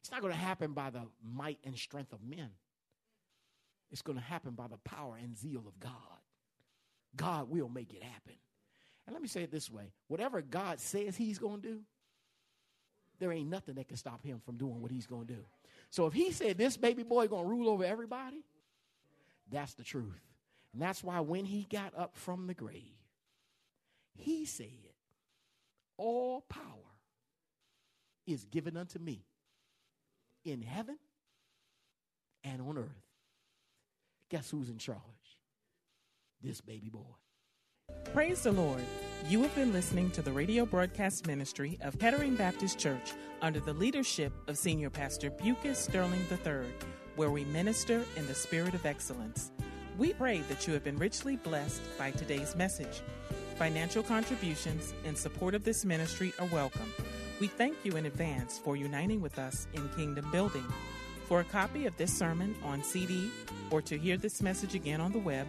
It's 0.00 0.10
not 0.10 0.20
going 0.20 0.32
to 0.32 0.38
happen 0.38 0.72
by 0.72 0.90
the 0.90 1.02
might 1.24 1.60
and 1.62 1.78
strength 1.78 2.12
of 2.12 2.24
men. 2.24 2.50
It's 3.92 4.02
going 4.02 4.18
to 4.18 4.24
happen 4.24 4.54
by 4.54 4.66
the 4.66 4.78
power 4.78 5.16
and 5.22 5.38
zeal 5.38 5.62
of 5.64 5.78
God. 5.78 5.92
God 7.14 7.48
will 7.48 7.68
make 7.68 7.94
it 7.94 8.02
happen. 8.02 8.34
And 9.06 9.12
let 9.12 9.22
me 9.22 9.28
say 9.28 9.42
it 9.42 9.50
this 9.50 9.70
way 9.70 9.92
whatever 10.08 10.40
God 10.40 10.80
says 10.80 11.16
he's 11.16 11.38
going 11.38 11.60
to 11.62 11.68
do, 11.68 11.80
there 13.18 13.32
ain't 13.32 13.50
nothing 13.50 13.76
that 13.76 13.88
can 13.88 13.96
stop 13.96 14.24
him 14.24 14.40
from 14.44 14.56
doing 14.56 14.80
what 14.80 14.90
he's 14.90 15.06
going 15.06 15.26
to 15.26 15.34
do. 15.34 15.44
So 15.90 16.06
if 16.06 16.12
he 16.12 16.32
said 16.32 16.58
this 16.58 16.76
baby 16.76 17.02
boy 17.02 17.28
going 17.28 17.44
to 17.44 17.50
rule 17.50 17.68
over 17.68 17.84
everybody, 17.84 18.44
that's 19.50 19.74
the 19.74 19.84
truth. 19.84 20.20
And 20.72 20.82
that's 20.82 21.04
why 21.04 21.20
when 21.20 21.44
he 21.44 21.66
got 21.70 21.92
up 21.96 22.16
from 22.16 22.46
the 22.46 22.54
grave, 22.54 22.82
he 24.16 24.44
said, 24.44 24.66
All 25.96 26.40
power 26.40 26.62
is 28.26 28.44
given 28.46 28.76
unto 28.76 28.98
me 28.98 29.24
in 30.44 30.62
heaven 30.62 30.98
and 32.42 32.60
on 32.60 32.78
earth. 32.78 32.88
Guess 34.30 34.50
who's 34.50 34.68
in 34.68 34.78
charge? 34.78 34.98
This 36.42 36.60
baby 36.60 36.88
boy. 36.88 37.00
Praise 38.14 38.44
the 38.44 38.52
Lord. 38.52 38.84
You 39.28 39.42
have 39.42 39.52
been 39.56 39.72
listening 39.72 40.08
to 40.12 40.22
the 40.22 40.30
radio 40.30 40.64
broadcast 40.64 41.26
ministry 41.26 41.80
of 41.82 41.98
Kettering 41.98 42.36
Baptist 42.36 42.78
Church 42.78 43.12
under 43.42 43.58
the 43.58 43.72
leadership 43.72 44.32
of 44.46 44.56
Senior 44.56 44.88
Pastor 44.88 45.30
Bucas 45.30 45.80
Sterling 45.80 46.24
III, 46.30 46.72
where 47.16 47.32
we 47.32 47.44
minister 47.46 48.04
in 48.16 48.24
the 48.28 48.34
spirit 48.36 48.72
of 48.72 48.86
excellence. 48.86 49.50
We 49.98 50.12
pray 50.12 50.42
that 50.42 50.64
you 50.64 50.74
have 50.74 50.84
been 50.84 50.96
richly 50.96 51.34
blessed 51.34 51.82
by 51.98 52.12
today's 52.12 52.54
message. 52.54 53.02
Financial 53.56 54.04
contributions 54.04 54.94
in 55.04 55.16
support 55.16 55.56
of 55.56 55.64
this 55.64 55.84
ministry 55.84 56.32
are 56.38 56.46
welcome. 56.52 56.92
We 57.40 57.48
thank 57.48 57.78
you 57.82 57.96
in 57.96 58.06
advance 58.06 58.60
for 58.60 58.76
uniting 58.76 59.22
with 59.22 59.40
us 59.40 59.66
in 59.72 59.88
kingdom 59.88 60.30
building. 60.30 60.72
For 61.26 61.40
a 61.40 61.44
copy 61.44 61.86
of 61.86 61.96
this 61.96 62.16
sermon 62.16 62.54
on 62.62 62.84
CD 62.84 63.28
or 63.72 63.82
to 63.82 63.98
hear 63.98 64.16
this 64.16 64.40
message 64.40 64.76
again 64.76 65.00
on 65.00 65.10
the 65.10 65.18
web, 65.18 65.48